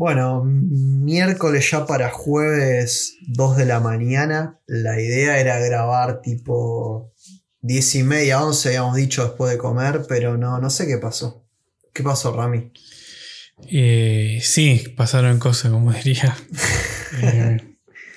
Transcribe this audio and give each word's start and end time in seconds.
Bueno, 0.00 0.42
miércoles 0.46 1.70
ya 1.70 1.84
para 1.84 2.08
jueves 2.08 3.18
2 3.26 3.58
de 3.58 3.66
la 3.66 3.80
mañana. 3.80 4.58
La 4.66 4.98
idea 4.98 5.38
era 5.38 5.58
grabar 5.58 6.22
tipo 6.22 7.12
10 7.60 7.94
y 7.96 8.02
media, 8.04 8.42
11, 8.42 8.70
habíamos 8.70 8.96
dicho 8.96 9.22
después 9.22 9.52
de 9.52 9.58
comer, 9.58 10.06
pero 10.08 10.38
no, 10.38 10.58
no 10.58 10.70
sé 10.70 10.86
qué 10.86 10.96
pasó. 10.96 11.46
¿Qué 11.92 12.02
pasó, 12.02 12.34
Rami? 12.34 12.72
Eh, 13.70 14.40
sí, 14.42 14.82
pasaron 14.96 15.38
cosas, 15.38 15.70
como 15.70 15.92
diría. 16.04 16.34
Eh, 17.20 17.58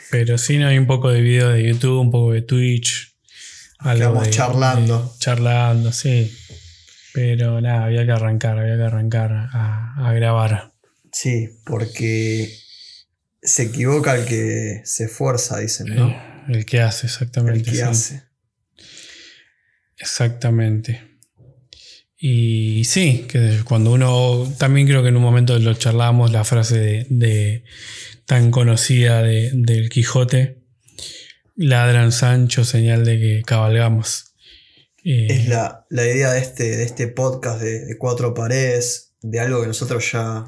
pero 0.09 0.37
sí, 0.37 0.59
no 0.59 0.69
hay 0.69 0.77
un 0.77 0.87
poco 0.87 1.09
de 1.09 1.19
video 1.19 1.49
de 1.49 1.67
YouTube, 1.67 1.99
un 1.99 2.11
poco 2.11 2.31
de 2.31 2.43
Twitch. 2.43 3.13
Algo 3.79 4.25
charlando. 4.27 5.13
charlando, 5.19 5.91
sí. 5.91 6.33
Pero 7.13 7.59
nada, 7.59 7.83
había 7.83 8.05
que 8.05 8.11
arrancar, 8.13 8.57
había 8.57 8.77
que 8.77 8.83
arrancar 8.83 9.49
a, 9.51 10.13
grabar. 10.13 10.72
Sí, 11.13 11.59
porque 11.63 12.53
se 13.41 13.63
equivoca 13.63 14.15
el 14.15 14.25
que 14.25 14.81
se 14.83 15.05
esfuerza, 15.05 15.59
dicen, 15.59 15.95
¿no? 15.95 16.13
El 16.49 16.65
que 16.65 16.81
hace, 16.81 17.07
exactamente. 17.07 17.59
El 17.59 17.65
que 17.65 17.83
hace. 17.83 18.23
Exactamente. 19.97 21.13
Y 22.17 22.85
sí, 22.85 23.25
que 23.29 23.59
cuando 23.63 23.91
uno, 23.91 24.51
también 24.57 24.87
creo 24.87 25.03
que 25.03 25.09
en 25.09 25.17
un 25.17 25.21
momento 25.21 25.57
lo 25.59 25.73
charlamos, 25.73 26.31
la 26.31 26.43
frase 26.43 27.05
de, 27.09 27.63
tan 28.25 28.49
conocida 28.49 29.21
de, 29.21 29.51
del 29.53 29.89
Quijote, 29.89 30.63
ladran 31.55 32.11
Sancho, 32.11 32.65
señal 32.65 33.05
de 33.05 33.19
que 33.19 33.43
cabalgamos. 33.45 34.35
Eh, 35.03 35.27
es 35.29 35.47
la, 35.47 35.85
idea 35.91 36.31
de 36.31 36.39
este, 36.39 36.77
de 36.77 36.83
este 36.83 37.07
podcast 37.07 37.61
de, 37.61 37.97
cuatro 37.99 38.33
paredes, 38.33 39.15
de 39.21 39.39
algo 39.39 39.61
que 39.61 39.67
nosotros 39.67 40.09
ya 40.11 40.45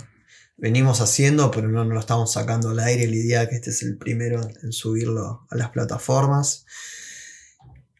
venimos 0.58 1.02
haciendo, 1.02 1.52
pero 1.52 1.68
no, 1.68 1.84
lo 1.84 2.00
estamos 2.00 2.32
sacando 2.32 2.70
al 2.70 2.80
aire. 2.80 3.08
La 3.08 3.16
idea 3.16 3.50
que 3.50 3.56
este 3.56 3.70
es 3.72 3.84
el 3.84 3.98
primero 3.98 4.42
en 4.64 4.72
subirlo 4.72 5.46
a 5.50 5.56
las 5.56 5.70
plataformas. 5.70 6.66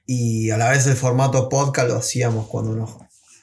Y 0.06 0.52
a 0.52 0.58
la 0.58 0.70
vez 0.70 0.86
el 0.88 0.96
formato 0.96 1.50
podcast 1.50 1.90
lo 1.90 1.96
hacíamos 1.96 2.48
cuando 2.48 2.76
nos, 2.76 2.92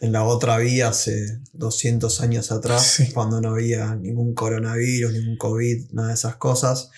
en 0.00 0.12
la 0.12 0.24
otra 0.24 0.58
vía 0.58 0.88
hace 0.88 1.40
200 1.54 2.20
años 2.20 2.52
atrás, 2.52 3.02
cuando 3.14 3.40
no 3.40 3.50
había 3.50 3.94
ningún 3.96 4.34
coronavirus, 4.34 5.12
ningún 5.12 5.36
COVID, 5.36 5.90
nada 5.92 6.08
de 6.08 6.14
esas 6.14 6.36
cosas. 6.36 6.90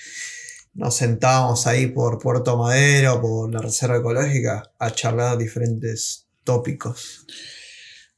Nos 0.74 0.96
sentábamos 0.96 1.66
ahí 1.66 1.86
por 1.86 2.18
Puerto 2.18 2.58
Madero, 2.58 3.20
por 3.20 3.52
la 3.52 3.60
Reserva 3.60 3.98
Ecológica, 3.98 4.72
a 4.78 4.90
charlar 4.90 5.38
diferentes 5.38 6.26
tópicos. 6.42 7.26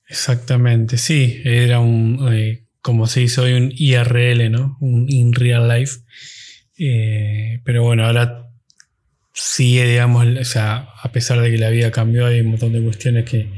Exactamente, 0.09 0.99
sí, 0.99 1.43
era 1.45 1.81
un, 1.81 2.33
eh, 2.33 2.66
como 2.87 3.09
se 3.09 3.19
dice 3.19 3.41
hoy, 3.41 3.53
un 3.55 3.73
IRL, 3.75 4.48
¿no? 4.48 4.77
Un 4.79 5.06
in 5.09 5.33
real 5.33 5.67
life. 5.67 5.98
Eh, 6.79 7.59
pero 7.65 7.83
bueno, 7.83 8.06
ahora 8.06 8.48
sigue, 9.34 9.89
digamos, 9.89 10.25
o 10.25 10.45
sea, 10.45 10.89
a 11.03 11.11
pesar 11.11 11.41
de 11.41 11.51
que 11.51 11.59
la 11.59 11.70
vida 11.70 11.91
cambió, 11.91 12.27
hay 12.27 12.43
un 12.43 12.51
montón 12.51 12.73
de 12.73 12.81
cuestiones 12.81 13.28
que, 13.28 13.51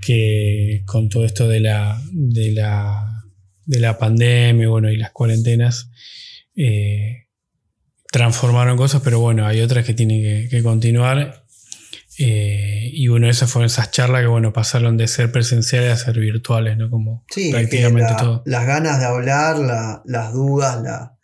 que 0.00 0.84
con 0.86 1.10
todo 1.10 1.26
esto 1.26 1.48
de 1.48 1.60
la, 1.60 2.00
de 2.12 2.52
la, 2.52 3.24
de 3.66 3.78
la 3.78 3.98
pandemia 3.98 4.68
bueno, 4.68 4.90
y 4.90 4.96
las 4.96 5.10
cuarentenas, 5.10 5.90
eh, 6.56 7.26
transformaron 8.10 8.78
cosas, 8.78 9.02
pero 9.04 9.20
bueno, 9.20 9.46
hay 9.46 9.60
otras 9.60 9.84
que 9.84 9.92
tienen 9.92 10.48
que, 10.48 10.62
continuar. 10.62 11.39
Eh, 12.22 12.90
y 12.92 13.08
bueno, 13.08 13.30
esas 13.30 13.50
fueron 13.50 13.66
esas 13.66 13.90
charlas 13.90 14.20
que 14.20 14.26
bueno, 14.26 14.52
pasaron 14.52 14.98
de 14.98 15.08
ser 15.08 15.32
presenciales 15.32 15.90
a 15.90 16.04
ser 16.04 16.18
virtuales, 16.18 16.76
¿no? 16.76 16.90
Como 16.90 17.24
prácticamente 17.50 18.12
todo. 18.18 18.42
Las 18.44 18.66
ganas 18.66 19.00
de 19.00 19.06
hablar, 19.06 19.58
las 20.04 20.32
dudas, 20.34 20.82
la, 20.82 21.16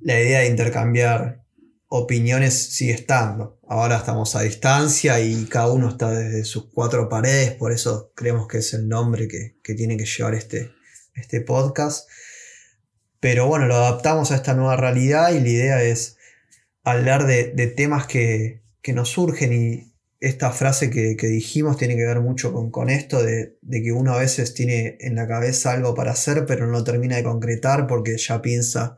la 0.00 0.20
idea 0.20 0.40
de 0.40 0.48
intercambiar 0.48 1.46
opiniones 1.86 2.54
sigue 2.74 2.94
estando. 2.94 3.60
Ahora 3.68 3.98
estamos 3.98 4.34
a 4.34 4.42
distancia 4.42 5.20
y 5.20 5.44
cada 5.44 5.70
uno 5.70 5.88
está 5.88 6.10
desde 6.10 6.44
sus 6.44 6.68
cuatro 6.72 7.08
paredes, 7.08 7.52
por 7.52 7.70
eso 7.70 8.12
creemos 8.16 8.48
que 8.48 8.58
es 8.58 8.74
el 8.74 8.88
nombre 8.88 9.28
que, 9.28 9.74
tiene 9.74 9.96
que 9.96 10.04
llevar 10.04 10.34
este, 10.34 10.72
este 11.14 11.42
podcast. 11.42 12.08
Pero 13.20 13.46
bueno, 13.46 13.66
lo 13.66 13.76
adaptamos 13.76 14.32
a 14.32 14.34
esta 14.34 14.54
nueva 14.54 14.76
realidad 14.76 15.30
y 15.30 15.40
la 15.40 15.48
idea 15.48 15.82
es 15.84 16.16
hablar 16.82 17.26
de, 17.26 17.72
temas 17.76 18.06
que, 18.06 18.62
nos 18.92 19.10
surgen 19.10 19.52
y 19.52 19.92
esta 20.18 20.50
frase 20.50 20.90
que, 20.90 21.16
dijimos 21.20 21.76
tiene 21.76 21.96
que 21.96 22.04
ver 22.04 22.20
mucho 22.20 22.52
con, 22.52 22.70
con 22.70 22.88
esto 22.88 23.22
de, 23.22 23.58
de, 23.60 23.82
que 23.82 23.92
uno 23.92 24.14
a 24.14 24.18
veces 24.18 24.54
tiene 24.54 24.96
en 25.00 25.14
la 25.14 25.28
cabeza 25.28 25.72
algo 25.72 25.94
para 25.94 26.12
hacer 26.12 26.46
pero 26.46 26.66
no 26.66 26.84
termina 26.84 27.16
de 27.16 27.22
concretar 27.22 27.86
porque 27.86 28.16
ya 28.16 28.40
piensa 28.40 28.96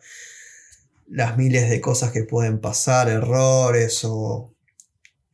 las 1.09 1.37
miles 1.37 1.71
de 1.71 1.81
cosas 1.81 2.13
que 2.13 2.25
pueden 2.25 2.61
pasar, 2.61 3.09
errores 3.09 4.01
o 4.05 4.55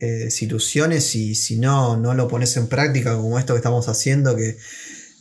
eh, 0.00 0.28
y 0.28 1.34
si 1.34 1.59
no, 1.59 1.97
no 1.97 2.14
lo 2.14 2.28
pones 2.28 2.56
en 2.56 2.66
práctica 2.69 3.16
como 3.16 3.38
esto 3.38 3.54
que 3.54 3.59
estamos 3.59 3.88
haciendo 3.88 4.37
que 4.37 4.56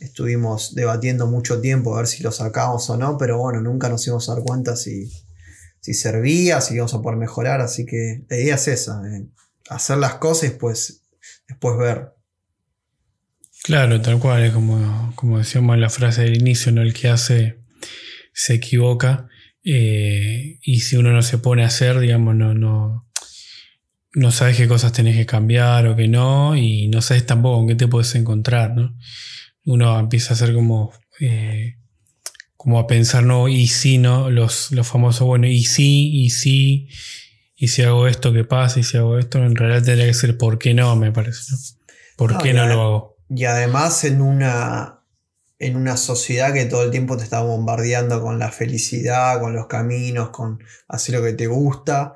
estuvimos 0.00 0.74
debatiendo 0.74 1.26
mucho 1.26 1.60
tiempo 1.60 1.94
a 1.94 1.98
ver 1.98 2.06
si 2.06 2.22
lo 2.22 2.32
sacamos 2.32 2.88
o 2.90 2.96
no, 2.96 3.16
pero 3.16 3.38
bueno, 3.38 3.60
nunca 3.60 3.88
nos 3.88 4.06
íbamos 4.06 4.28
a 4.28 4.34
dar 4.34 4.44
cuenta 4.44 4.76
si, 4.76 5.10
si 5.84 5.92
servía, 5.92 6.62
si 6.62 6.72
íbamos 6.72 6.94
a 6.94 7.02
poder 7.02 7.18
mejorar, 7.18 7.60
así 7.60 7.84
que 7.84 8.24
la 8.30 8.38
idea 8.38 8.54
es 8.54 8.68
esa, 8.68 9.02
eh, 9.06 9.26
hacer 9.68 9.98
las 9.98 10.14
cosas 10.14 10.48
y 10.48 10.54
pues, 10.54 11.02
después 11.46 11.76
ver. 11.76 12.14
Claro, 13.64 14.00
tal 14.00 14.18
cual, 14.18 14.50
como, 14.54 15.12
como 15.14 15.36
decíamos 15.36 15.74
en 15.74 15.82
la 15.82 15.90
frase 15.90 16.22
del 16.22 16.38
inicio, 16.38 16.72
¿no? 16.72 16.80
el 16.80 16.94
que 16.94 17.08
hace 17.08 17.58
se 18.32 18.54
equivoca 18.54 19.28
eh, 19.62 20.58
y 20.62 20.80
si 20.80 20.96
uno 20.96 21.12
no 21.12 21.20
se 21.20 21.36
pone 21.36 21.64
a 21.64 21.66
hacer, 21.66 21.98
digamos, 21.98 22.34
no, 22.34 22.54
no, 22.54 23.06
no 24.14 24.30
sabes 24.30 24.56
qué 24.56 24.66
cosas 24.66 24.94
tenés 24.94 25.16
que 25.16 25.26
cambiar 25.26 25.86
o 25.86 25.96
qué 25.96 26.08
no, 26.08 26.56
y 26.56 26.88
no 26.88 27.02
sabes 27.02 27.26
tampoco 27.26 27.58
con 27.58 27.68
qué 27.68 27.74
te 27.74 27.88
puedes 27.88 28.14
encontrar, 28.14 28.74
¿no? 28.74 28.96
uno 29.66 30.00
empieza 30.00 30.30
a 30.30 30.36
hacer 30.36 30.54
como, 30.54 30.94
eh, 31.20 31.76
como 32.64 32.78
a 32.78 32.86
pensar, 32.86 33.24
no, 33.24 33.46
y 33.46 33.66
si 33.66 33.98
no, 33.98 34.30
los, 34.30 34.72
los 34.72 34.88
famosos, 34.88 35.26
bueno, 35.26 35.46
y 35.46 35.64
sí, 35.64 36.10
y 36.14 36.30
sí, 36.30 36.88
y 37.54 37.68
si 37.68 37.82
hago 37.82 38.08
esto, 38.08 38.32
¿qué 38.32 38.44
pasa? 38.44 38.80
Y 38.80 38.84
si 38.84 38.96
hago 38.96 39.18
esto, 39.18 39.36
en 39.36 39.54
realidad 39.54 39.82
tendría 39.82 40.06
que 40.06 40.14
ser, 40.14 40.38
¿por 40.38 40.58
qué 40.58 40.72
no? 40.72 40.96
Me 40.96 41.12
parece, 41.12 41.42
¿no? 41.50 41.58
¿Por 42.16 42.38
qué 42.38 42.54
no 42.54 42.66
lo 42.66 42.80
hago? 42.80 43.16
Y 43.28 43.44
además 43.44 44.04
en 44.04 44.22
una, 44.22 45.02
en 45.58 45.76
una 45.76 45.98
sociedad 45.98 46.54
que 46.54 46.64
todo 46.64 46.84
el 46.84 46.90
tiempo 46.90 47.18
te 47.18 47.24
está 47.24 47.42
bombardeando 47.42 48.22
con 48.22 48.38
la 48.38 48.50
felicidad, 48.50 49.40
con 49.40 49.52
los 49.54 49.66
caminos, 49.66 50.30
con 50.30 50.64
hacer 50.88 51.16
lo 51.16 51.22
que 51.22 51.34
te 51.34 51.48
gusta, 51.48 52.14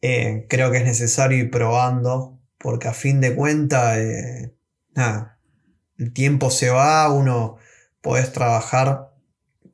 eh, 0.00 0.44
creo 0.48 0.72
que 0.72 0.78
es 0.78 0.84
necesario 0.84 1.38
ir 1.38 1.52
probando, 1.52 2.40
porque 2.58 2.88
a 2.88 2.94
fin 2.94 3.20
de 3.20 3.36
cuentas, 3.36 3.96
eh, 3.98 4.56
nada, 4.92 5.38
el 5.98 6.12
tiempo 6.12 6.50
se 6.50 6.70
va, 6.70 7.08
uno 7.12 7.58
podés 8.00 8.32
trabajar 8.32 9.11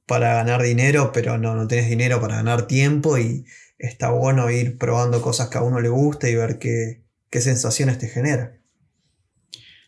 para 0.08 0.34
ganar 0.34 0.62
dinero, 0.62 1.12
pero 1.12 1.38
no, 1.38 1.54
no 1.54 1.68
tenés 1.68 1.88
dinero 1.88 2.20
para 2.20 2.36
ganar 2.36 2.66
tiempo 2.66 3.18
y 3.18 3.44
está 3.78 4.10
bueno 4.10 4.50
ir 4.50 4.78
probando 4.78 5.22
cosas 5.22 5.48
que 5.48 5.58
a 5.58 5.62
uno 5.62 5.80
le 5.80 5.90
gusta 5.90 6.28
y 6.28 6.34
ver 6.34 6.58
qué, 6.58 7.04
sensaciones 7.30 7.98
te 7.98 8.08
genera. 8.08 8.56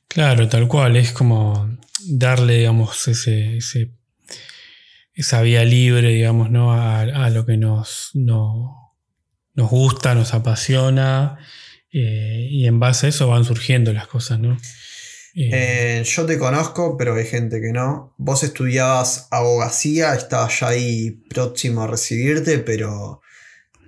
Claro, 0.06 0.48
tal 0.48 0.68
cual, 0.68 0.96
es 0.96 1.12
como 1.12 1.76
darle, 2.06 2.58
digamos, 2.58 3.08
ese, 3.08 3.58
esa 5.14 5.42
vía 5.42 5.64
libre, 5.64 6.10
digamos, 6.10 6.50
¿no? 6.50 6.74
a, 6.74 7.30
lo 7.30 7.46
que 7.46 7.56
nos, 7.56 8.10
nos 8.12 8.76
gusta, 9.56 10.14
nos 10.14 10.34
apasiona, 10.34 11.38
eh, 11.92 12.46
y 12.50 12.66
en 12.66 12.78
base 12.78 13.06
a 13.06 13.08
eso 13.08 13.26
van 13.28 13.44
surgiendo 13.44 13.92
las 13.92 14.06
cosas, 14.06 14.38
¿no? 14.38 14.58
Eh, 15.34 16.02
yo 16.04 16.26
te 16.26 16.38
conozco, 16.38 16.96
pero 16.96 17.14
hay 17.14 17.26
gente 17.26 17.60
que 17.60 17.72
no. 17.72 18.14
Vos 18.18 18.42
estudiabas 18.42 19.28
abogacía, 19.30 20.14
estabas 20.14 20.60
ya 20.60 20.68
ahí 20.68 21.22
próximo 21.28 21.82
a 21.82 21.86
recibirte, 21.86 22.58
pero 22.58 23.20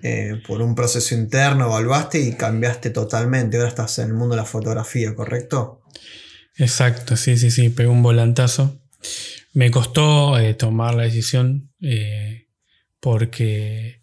eh, 0.03 0.41
por 0.47 0.63
un 0.63 0.75
proceso 0.75 1.15
interno 1.15 1.67
evaluaste 1.67 2.21
y 2.21 2.33
cambiaste 2.33 2.91
totalmente. 2.91 3.57
Ahora 3.57 3.69
estás 3.69 3.99
en 3.99 4.09
el 4.09 4.15
mundo 4.15 4.35
de 4.35 4.43
la 4.43 4.47
fotografía, 4.47 5.15
¿correcto? 5.15 5.83
Exacto, 6.57 7.17
sí, 7.17 7.37
sí, 7.37 7.51
sí, 7.51 7.71
pegó 7.71 7.93
un 7.93 8.03
volantazo. 8.03 8.81
Me 9.53 9.71
costó 9.71 10.39
eh, 10.39 10.55
tomar 10.55 10.95
la 10.95 11.03
decisión 11.03 11.71
porque 13.01 14.03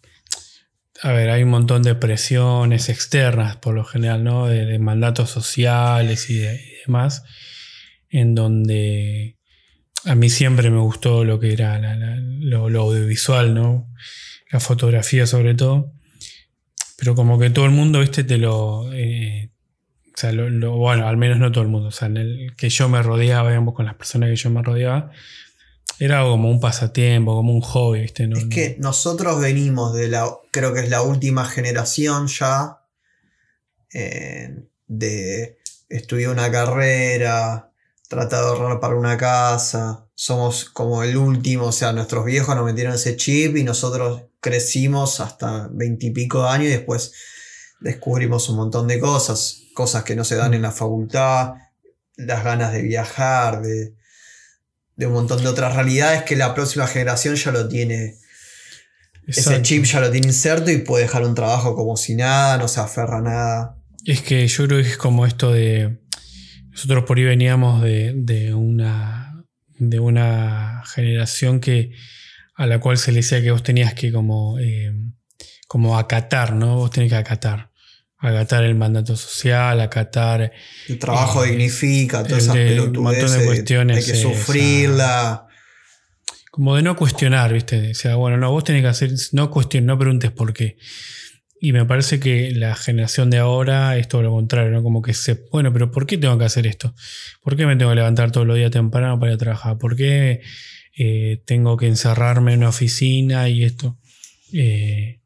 a 1.02 1.12
ver, 1.12 1.30
hay 1.30 1.42
un 1.42 1.50
montón 1.50 1.82
de 1.82 1.94
presiones 1.94 2.90
externas 2.90 3.56
por 3.56 3.74
lo 3.74 3.84
general, 3.84 4.22
¿no? 4.22 4.46
De, 4.46 4.78
mandatos 4.78 5.30
sociales 5.30 6.28
y, 6.28 6.44
demás, 6.86 7.22
en 8.08 8.34
donde 8.34 9.36
a 10.04 10.14
mí 10.14 10.30
siempre 10.30 10.70
me 10.70 10.80
gustó 10.80 11.24
lo 11.24 11.38
que 11.40 11.52
era 11.52 11.78
lo, 11.78 12.66
audiovisual, 12.66 13.54
¿no? 13.54 13.88
La 14.50 14.60
fotografía 14.60 15.26
sobre 15.26 15.54
todo. 15.54 15.92
Pero 16.96 17.14
como 17.14 17.38
que 17.38 17.50
todo 17.50 17.64
el 17.64 17.70
mundo, 17.70 18.00
viste, 18.00 18.24
te 18.24 18.38
lo... 18.38 18.92
Eh, 18.92 19.50
o 20.14 20.20
sea, 20.20 20.32
lo, 20.32 20.76
bueno, 20.76 21.08
al 21.08 21.16
menos 21.16 21.38
no 21.38 21.50
todo 21.50 21.62
el 21.64 21.70
mundo. 21.70 21.88
O 21.88 21.92
sea, 21.92 22.08
en 22.08 22.18
el 22.18 22.54
que 22.56 22.68
yo 22.68 22.88
me 22.88 23.02
rodeaba, 23.02 23.48
digamos, 23.48 23.74
con 23.74 23.86
las 23.86 23.94
personas 23.94 24.28
que 24.28 24.36
yo 24.36 24.50
me 24.50 24.62
rodeaba, 24.62 25.10
era 25.98 26.22
como 26.22 26.50
un 26.50 26.60
pasatiempo, 26.60 27.34
como 27.34 27.52
un 27.52 27.60
hobby, 27.60 28.00
¿viste? 28.00 28.28
es 28.32 28.46
que 28.46 28.76
nosotros 28.80 29.38
venimos 29.38 29.94
de 29.94 30.08
la, 30.08 30.30
creo 30.50 30.72
que 30.72 30.80
es 30.80 30.88
la 30.88 31.02
última 31.02 31.44
generación 31.44 32.26
ya, 32.26 32.80
eh, 33.92 34.64
de 34.86 35.58
estudiar 35.90 36.30
una 36.30 36.50
carrera, 36.50 37.72
tratar 38.08 38.42
de 38.44 38.48
ahorrar 38.48 38.80
para 38.80 38.94
una 38.96 39.18
casa, 39.18 40.06
somos 40.14 40.64
como 40.64 41.02
el 41.02 41.16
último, 41.16 41.66
o 41.66 41.72
sea, 41.72 41.92
nuestros 41.92 42.24
viejos 42.24 42.54
nos 42.56 42.64
metieron 42.64 42.94
ese 42.94 43.16
chip 43.16 43.56
y 43.56 43.64
nosotros 43.64 44.24
crecimos 44.40 45.20
hasta 45.20 45.68
veintipico 45.72 46.46
años 46.46 46.68
y 46.68 46.72
después 46.72 47.12
descubrimos 47.80 48.48
un 48.48 48.56
montón 48.56 48.86
de 48.86 49.00
cosas, 49.00 49.62
cosas 49.74 50.04
que 50.04 50.14
no 50.14 50.24
se 50.24 50.36
dan 50.36 50.54
en 50.54 50.62
la 50.62 50.72
facultad, 50.72 51.54
las 52.16 52.44
ganas 52.44 52.72
de 52.72 52.82
viajar, 52.82 53.62
de, 53.62 53.94
un 54.98 55.12
montón 55.12 55.42
de 55.42 55.48
otras 55.48 55.74
realidades 55.74 56.22
que 56.22 56.36
la 56.36 56.54
próxima 56.54 56.86
generación 56.86 57.34
ya 57.34 57.50
lo 57.50 57.68
tiene. 57.68 58.18
Ese 59.26 59.62
chip 59.62 59.84
ya 59.84 60.00
lo 60.00 60.10
tiene 60.10 60.26
inserto 60.26 60.70
y 60.70 60.78
puede 60.78 61.04
dejar 61.04 61.24
un 61.24 61.34
trabajo 61.34 61.74
como 61.74 61.96
si 61.96 62.14
nada, 62.14 62.58
no 62.58 62.68
se 62.68 62.80
aferra 62.80 63.18
a 63.18 63.22
nada. 63.22 63.79
Es 64.04 64.22
que 64.22 64.46
yo 64.46 64.66
creo 64.66 64.82
que 64.82 64.88
es 64.88 64.96
como 64.96 65.26
esto 65.26 65.52
de. 65.52 65.98
Nosotros 66.70 67.04
por 67.04 67.18
ahí 67.18 67.24
veníamos 67.24 67.82
de, 67.82 68.52
una. 68.54 69.44
de 69.78 70.00
una 70.00 70.82
generación 70.94 71.60
que. 71.60 71.92
a 72.54 72.66
la 72.66 72.78
cual 72.78 72.98
se 72.98 73.12
le 73.12 73.18
decía 73.18 73.42
que 73.42 73.50
vos 73.50 73.62
tenías 73.62 73.94
que 73.94 74.12
como. 74.12 74.58
Eh, 74.58 74.92
como 75.68 75.98
acatar, 75.98 76.54
¿no? 76.54 76.76
Vos 76.76 76.90
tenés 76.90 77.10
que 77.10 77.16
acatar 77.16 77.70
acatar 78.20 78.64
el 78.64 78.74
mandato 78.74 79.16
social, 79.16 79.80
acatar... 79.80 80.52
El 80.88 80.98
trabajo 80.98 81.44
eh, 81.44 81.50
dignifica, 81.50 82.22
todas 82.22 82.44
esas 82.44 82.56
Un 82.56 83.02
montón 83.02 83.38
de 83.38 83.44
cuestiones. 83.46 83.96
Hay 83.96 84.04
que 84.04 84.18
sufrirla. 84.18 85.46
como 86.50 86.76
de 86.76 86.82
no 86.82 86.96
cuestionar, 86.96 87.52
¿viste? 87.52 87.92
O 87.92 87.94
sea, 87.94 88.16
bueno, 88.16 88.36
no, 88.36 88.50
vos 88.50 88.64
tenés 88.64 88.82
que 88.82 88.88
hacer, 88.88 89.12
no 89.32 89.50
cuestiones, 89.50 89.86
no 89.86 89.98
preguntes 89.98 90.30
por 90.30 90.52
qué. 90.52 90.76
Y 91.62 91.72
me 91.72 91.84
parece 91.84 92.18
que 92.18 92.52
la 92.52 92.74
generación 92.74 93.28
de 93.28 93.38
ahora 93.38 93.98
es 93.98 94.08
todo 94.08 94.22
lo 94.22 94.30
contrario, 94.30 94.70
¿no? 94.70 94.82
Como 94.82 95.02
que 95.02 95.12
se, 95.12 95.44
bueno, 95.52 95.72
pero 95.72 95.90
¿por 95.90 96.06
qué 96.06 96.16
tengo 96.16 96.38
que 96.38 96.46
hacer 96.46 96.66
esto? 96.66 96.94
¿Por 97.42 97.54
qué 97.54 97.66
me 97.66 97.76
tengo 97.76 97.90
que 97.90 97.96
levantar 97.96 98.32
todos 98.32 98.46
los 98.46 98.56
días 98.56 98.70
temprano 98.70 99.20
para 99.20 99.32
ir 99.32 99.36
a 99.36 99.38
trabajar? 99.38 99.76
¿Por 99.78 99.94
qué 99.94 100.40
eh, 100.96 101.42
tengo 101.44 101.76
que 101.76 101.86
encerrarme 101.86 102.54
en 102.54 102.60
una 102.60 102.70
oficina 102.70 103.48
y 103.50 103.64
esto? 103.64 103.98
Eh, 104.54 105.20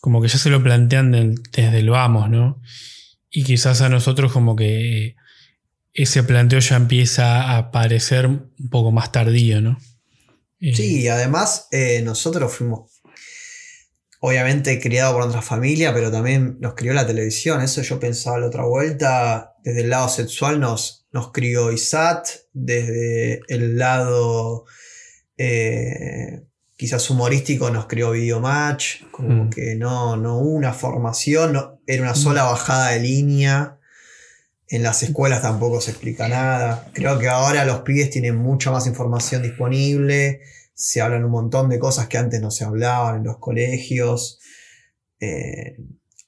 como 0.00 0.20
que 0.20 0.28
ya 0.28 0.38
se 0.38 0.50
lo 0.50 0.62
plantean 0.62 1.34
desde 1.52 1.78
el 1.78 1.90
vamos, 1.90 2.30
¿no? 2.30 2.60
Y 3.30 3.44
quizás 3.44 3.80
a 3.80 3.88
nosotros 3.88 4.32
como 4.32 4.56
que 4.56 5.14
ese 5.92 6.22
planteo 6.22 6.58
ya 6.58 6.76
empieza 6.76 7.42
a 7.42 7.58
aparecer 7.58 8.26
un 8.26 8.52
poco 8.70 8.92
más 8.92 9.12
tardío, 9.12 9.60
¿no? 9.60 9.78
Eh, 10.60 10.74
sí, 10.74 11.02
y 11.02 11.08
además 11.08 11.68
eh, 11.70 12.02
nosotros 12.02 12.52
fuimos 12.52 12.95
obviamente 14.26 14.80
criados 14.80 15.12
por 15.12 15.22
nuestra 15.22 15.40
familia, 15.40 15.94
pero 15.94 16.10
también 16.10 16.56
nos 16.58 16.74
crió 16.74 16.92
la 16.92 17.06
televisión. 17.06 17.62
Eso 17.62 17.80
yo 17.82 18.00
pensaba 18.00 18.40
la 18.40 18.48
otra 18.48 18.64
vuelta. 18.64 19.54
Desde 19.62 19.82
el 19.82 19.90
lado 19.90 20.08
sexual 20.08 20.58
nos, 20.58 21.06
nos 21.12 21.30
crió 21.30 21.70
ISAT, 21.70 22.26
desde 22.52 23.40
el 23.46 23.78
lado 23.78 24.64
eh, 25.38 26.42
quizás 26.74 27.08
humorístico 27.08 27.70
nos 27.70 27.86
creó 27.86 28.10
Videomatch, 28.10 29.04
como 29.12 29.44
mm. 29.44 29.50
que 29.50 29.76
no, 29.76 30.16
no 30.16 30.38
hubo 30.38 30.54
una 30.54 30.72
formación, 30.72 31.78
era 31.86 32.02
una 32.02 32.16
sola 32.16 32.46
mm. 32.46 32.48
bajada 32.48 32.90
de 32.90 32.98
línea. 32.98 33.78
En 34.66 34.82
las 34.82 35.04
escuelas 35.04 35.42
tampoco 35.42 35.80
se 35.80 35.92
explica 35.92 36.26
nada. 36.26 36.90
Creo 36.92 37.16
que 37.20 37.28
ahora 37.28 37.64
los 37.64 37.82
pibes 37.82 38.10
tienen 38.10 38.34
mucha 38.34 38.72
más 38.72 38.88
información 38.88 39.42
disponible. 39.42 40.40
Se 40.76 41.00
hablan 41.00 41.24
un 41.24 41.32
montón 41.32 41.68
de 41.68 41.80
cosas 41.80 42.06
que 42.06 42.18
antes 42.18 42.40
no 42.40 42.52
se 42.52 42.64
hablaban 42.64 43.16
en 43.16 43.24
los 43.24 43.38
colegios. 43.38 44.38
Eh, 45.18 45.76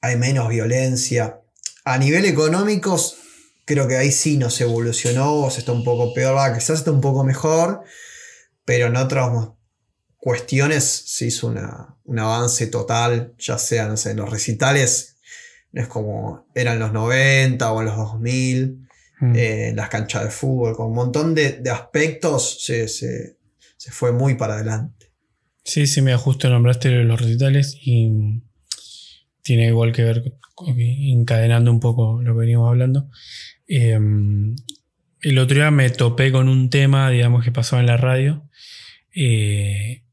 hay 0.01 0.17
menos 0.17 0.49
violencia. 0.49 1.39
A 1.85 1.97
nivel 1.97 2.25
económico, 2.25 2.97
creo 3.65 3.87
que 3.87 3.97
ahí 3.97 4.11
sí 4.11 4.37
nos 4.37 4.59
evolucionó, 4.59 5.49
se 5.49 5.59
está 5.59 5.71
un 5.71 5.83
poco 5.83 6.13
peor, 6.13 6.53
quizás 6.53 6.79
está 6.79 6.91
un 6.91 7.01
poco 7.01 7.23
mejor, 7.23 7.83
pero 8.65 8.87
en 8.87 8.95
otros 8.95 9.53
cuestiones 10.17 10.83
se 10.83 11.27
hizo 11.27 11.53
un 12.03 12.19
avance 12.19 12.67
total, 12.67 13.33
ya 13.37 13.57
sea, 13.57 13.87
no 13.87 13.95
sé, 13.95 14.11
en 14.11 14.17
los 14.17 14.29
recitales, 14.29 15.17
es 15.73 15.87
como 15.87 16.47
eran 16.55 16.79
los 16.79 16.91
90 16.91 17.71
o 17.71 17.79
en 17.79 17.85
los 17.85 17.95
2000, 17.95 18.87
mm. 19.21 19.35
eh, 19.35 19.67
en 19.69 19.75
las 19.75 19.89
canchas 19.89 20.23
de 20.23 20.31
fútbol, 20.31 20.75
con 20.75 20.87
un 20.87 20.95
montón 20.95 21.35
de, 21.35 21.61
aspectos 21.71 22.65
se, 22.65 23.37
fue 23.91 24.11
muy 24.11 24.35
para 24.35 24.55
adelante. 24.55 25.11
Sí, 25.63 25.87
sí, 25.87 26.01
me 26.01 26.15
justo 26.15 26.49
nombraste 26.49 27.03
los 27.03 27.21
recitales 27.21 27.77
y 27.81 28.41
tiene 29.41 29.67
igual 29.67 29.91
que 29.91 30.03
ver, 30.03 30.33
encadenando 30.67 31.71
un 31.71 31.79
poco 31.79 32.21
lo 32.21 32.33
que 32.33 32.39
veníamos 32.39 32.69
hablando. 32.69 33.09
Em, 33.67 34.55
el 35.21 35.37
otro 35.37 35.55
día 35.55 35.71
me 35.71 35.89
topé 35.89 36.31
con 36.31 36.49
un 36.49 36.69
tema, 36.69 37.09
digamos, 37.09 37.43
que 37.43 37.51
pasaba 37.51 37.81
en 37.81 37.87
la 37.87 37.97
radio. 37.97 38.47
Eh, 39.13 40.03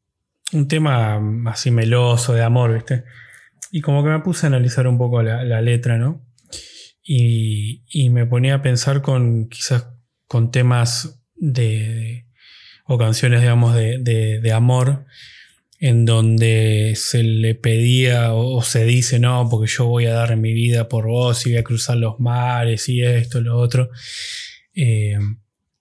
un 0.53 0.69
tema 0.69 1.21
así 1.51 1.71
meloso 1.71 2.33
de 2.33 2.43
amor, 2.43 2.75
¿viste? 2.75 3.05
Y 3.71 3.81
como 3.81 4.03
que 4.03 4.11
me 4.11 4.21
puse 4.21 4.47
a 4.47 4.49
analizar 4.49 4.87
un 4.87 4.99
poco 4.99 5.23
la, 5.23 5.61
letra, 5.61 5.99
¿no? 5.99 6.25
Y, 7.03 8.11
me 8.11 8.27
ponía 8.27 8.57
a 8.57 8.63
pensar 8.63 9.03
con 9.03 9.49
quizás 9.49 9.89
con 10.27 10.51
temas 10.51 11.23
de, 11.35 12.26
o 12.87 12.99
canciones, 12.99 13.41
digamos, 13.41 13.75
de, 13.75 14.53
amor, 14.55 15.07
en 15.79 16.05
donde 16.05 16.95
se 16.97 17.23
le 17.23 17.55
pedía 17.55 18.33
o, 18.33 18.63
se 18.63 18.85
dice, 18.85 19.19
no, 19.19 19.49
porque 19.51 19.71
yo 19.71 19.87
voy 19.87 20.07
a 20.07 20.15
dar 20.15 20.37
mi 20.37 20.53
vida 20.53 20.89
por 20.89 21.07
vos 21.07 21.47
y 21.47 21.51
voy 21.51 21.59
a 21.59 21.65
cruzar 21.65 21.97
los 21.97 22.21
mares 22.21 22.89
y 22.89 23.03
esto, 23.03 23.41
lo 23.41 23.59
otro. 23.59 23.91
Eh, 24.75 25.19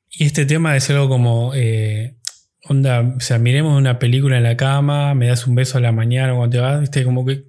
y 0.09 0.23
este 0.23 0.45
tema 0.45 0.75
es 0.75 0.89
algo 0.89 1.07
como, 1.09 1.53
eh, 1.53 2.15
onda, 2.63 3.13
o 3.17 3.19
sea, 3.19 3.37
miremos 3.37 3.77
una 3.77 3.99
película 3.99 4.37
en 4.37 4.43
la 4.43 4.57
cama, 4.57 5.13
me 5.13 5.27
das 5.27 5.45
un 5.45 5.55
beso 5.55 5.77
a 5.77 5.81
la 5.81 5.91
mañana 5.91 6.35
cuando 6.35 6.57
te 6.57 6.61
vas, 6.61 6.81
viste, 6.81 7.03
como 7.03 7.25
que, 7.25 7.45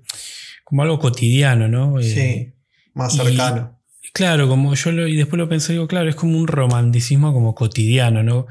como 0.64 0.82
algo 0.82 0.99
cotidiano, 0.99 1.69
¿no? 1.69 2.00
Sí, 2.02 2.20
eh, 2.20 2.55
más 2.93 3.17
cercano. 3.17 3.81
claro, 4.12 4.49
como 4.49 4.75
yo 4.75 4.93
lo, 4.93 5.06
y 5.06 5.17
después 5.17 5.38
lo 5.38 5.49
pensé, 5.49 5.73
digo, 5.73 5.87
claro, 5.87 6.11
es 6.11 6.17
como 6.17 6.37
un 6.38 6.47
romanticismo 6.47 7.32
como 7.32 7.55
cotidiano, 7.55 8.23
¿no? 8.23 8.47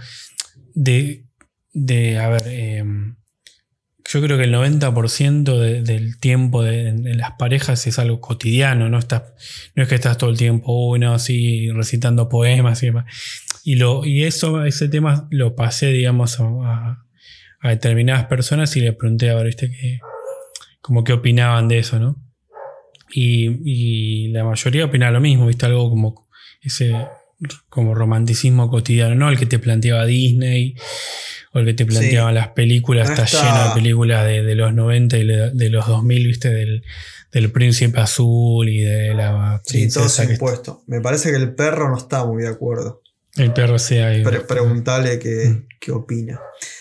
De, 0.75 1.25
de 1.73 2.19
a 2.19 2.29
ver, 2.29 2.47
em, 2.47 3.15
yo 4.07 4.21
creo 4.21 4.37
que 4.37 4.43
el 4.43 4.53
90% 4.53 5.57
del 5.57 6.19
tiempo 6.19 6.61
de, 6.61 6.93
las 7.15 7.31
parejas 7.39 7.87
es 7.87 7.97
algo 7.97 8.21
cotidiano, 8.21 8.87
no, 8.87 8.99
estás, 8.99 9.23
no 9.73 9.83
es 9.83 9.89
que 9.89 9.95
estás 9.95 10.17
todo 10.17 10.29
el 10.29 10.37
tiempo, 10.37 10.89
uno 10.89 11.13
así 11.15 11.71
recitando 11.71 12.29
poemas 12.29 12.83
y 12.83 12.87
demás. 12.87 13.05
Y, 13.63 13.75
lo, 13.75 14.05
y 14.05 14.25
eso, 14.25 14.63
ese 14.63 14.89
tema 14.89 15.27
lo 15.31 15.55
pasé, 15.55 15.87
digamos, 15.87 16.39
a, 16.39 17.01
determinadas 17.63 18.25
personas 18.25 18.75
y 18.77 18.81
les 18.81 18.95
pregunté 18.95 19.31
a 19.31 19.35
ver, 19.35 19.47
¿viste? 19.47 19.71
Que, 19.71 19.99
como 20.81 21.03
qué 21.03 21.13
opinaban 21.13 21.67
de 21.67 21.79
eso, 21.79 21.99
¿no? 21.99 22.15
Y, 23.11 24.27
la 24.27 24.43
mayoría 24.43 24.85
opina 24.85 25.09
lo 25.09 25.19
mismo, 25.19 25.47
¿viste? 25.47 25.65
Algo 25.65 25.89
como 25.89 26.27
ese 26.61 26.95
como 27.69 27.95
romanticismo 27.95 28.69
cotidiano, 28.69 29.15
¿no? 29.15 29.29
El 29.29 29.37
que 29.37 29.45
te 29.45 29.59
planteaba 29.59 30.05
Disney 30.05 30.75
o 31.53 31.59
el 31.59 31.65
que 31.65 31.73
te 31.73 31.85
planteaban 31.85 32.35
las 32.35 32.49
películas, 32.49 33.09
está, 33.09 33.25
lleno 33.25 33.69
de 33.69 33.75
películas 33.75 34.25
de, 34.25 34.55
los 34.55 34.73
90 34.73 35.17
y 35.17 35.25
de 35.25 35.69
los 35.69 35.87
2000, 35.87 36.27
¿viste? 36.27 36.49
Del, 36.49 36.83
del 37.35 37.51
príncipe 37.51 37.99
azul 37.99 38.69
y 38.69 38.79
de 38.79 39.13
la. 39.13 39.61
Sí, 39.65 39.89
todo 39.89 40.07
impuesto. 40.23 40.83
Me 40.87 41.01
parece 41.01 41.31
que 41.31 41.35
el 41.35 41.53
perro 41.53 41.89
no 41.89 41.97
está 41.97 42.25
muy 42.25 42.43
de 42.43 42.49
acuerdo. 42.49 43.01
El 43.35 43.51
perro 43.51 43.77
sea 43.77 44.07
ahí. 44.07 44.23
preguntarle 44.47 45.17
mm. 45.17 45.67
qué, 45.81 45.91
opina. 45.91 46.39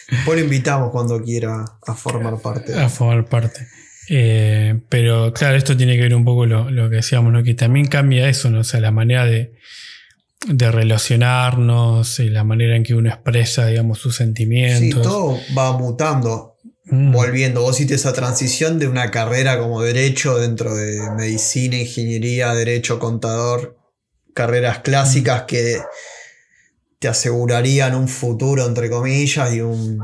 Después 0.09 0.39
lo 0.39 0.45
invitamos 0.45 0.93
cuando 0.93 1.21
quiera 1.21 1.65
a 1.85 1.95
formar 1.95 2.41
parte. 2.41 2.73
A 2.75 2.89
formar 2.89 3.25
parte. 3.25 3.67
Eh, 4.09 4.79
pero 4.89 5.33
claro, 5.33 5.57
esto 5.57 5.77
tiene 5.77 5.97
que 5.97 6.03
ver 6.03 6.15
un 6.15 6.25
poco 6.25 6.47
lo, 6.47 6.71
lo 6.71 6.89
que 6.89 6.97
decíamos, 6.97 7.33
¿no? 7.33 7.43
Que 7.43 7.55
también 7.55 7.87
cambia 7.87 8.29
eso, 8.29 8.49
¿no? 8.49 8.61
O 8.61 8.65
sea, 8.65 8.79
la 8.79 8.93
manera 8.93 9.27
de, 9.27 9.55
de 10.47 10.71
relacionarnos, 10.71 12.19
y 12.21 12.29
la 12.29 12.45
manera 12.45 12.77
en 12.77 12.83
que 12.83 12.95
uno 12.95 13.09
expresa, 13.09 13.67
digamos, 13.67 13.99
sus 13.99 14.17
sentimientos. 14.17 14.81
Sí, 14.81 14.91
todo 14.91 15.39
va 15.57 15.77
mutando. 15.77 16.57
Mm. 16.87 17.13
Volviendo, 17.13 17.63
vos 17.63 17.77
hiciste 17.77 17.95
esa 17.95 18.13
transición 18.13 18.79
de 18.79 18.89
una 18.89 19.11
carrera 19.11 19.59
como 19.59 19.81
derecho 19.81 20.39
dentro 20.39 20.75
de 20.75 21.01
medicina, 21.17 21.77
ingeniería, 21.77 22.53
derecho, 22.55 22.99
contador, 22.99 23.79
carreras 24.35 24.81
clásicas 24.81 25.45
mm. 25.45 25.47
que 25.47 25.83
te 26.99 27.09
asegurarían 27.09 27.95
un 27.95 28.09
futuro, 28.09 28.67
entre 28.67 28.91
comillas, 28.91 29.53
y, 29.53 29.61
un, 29.61 30.01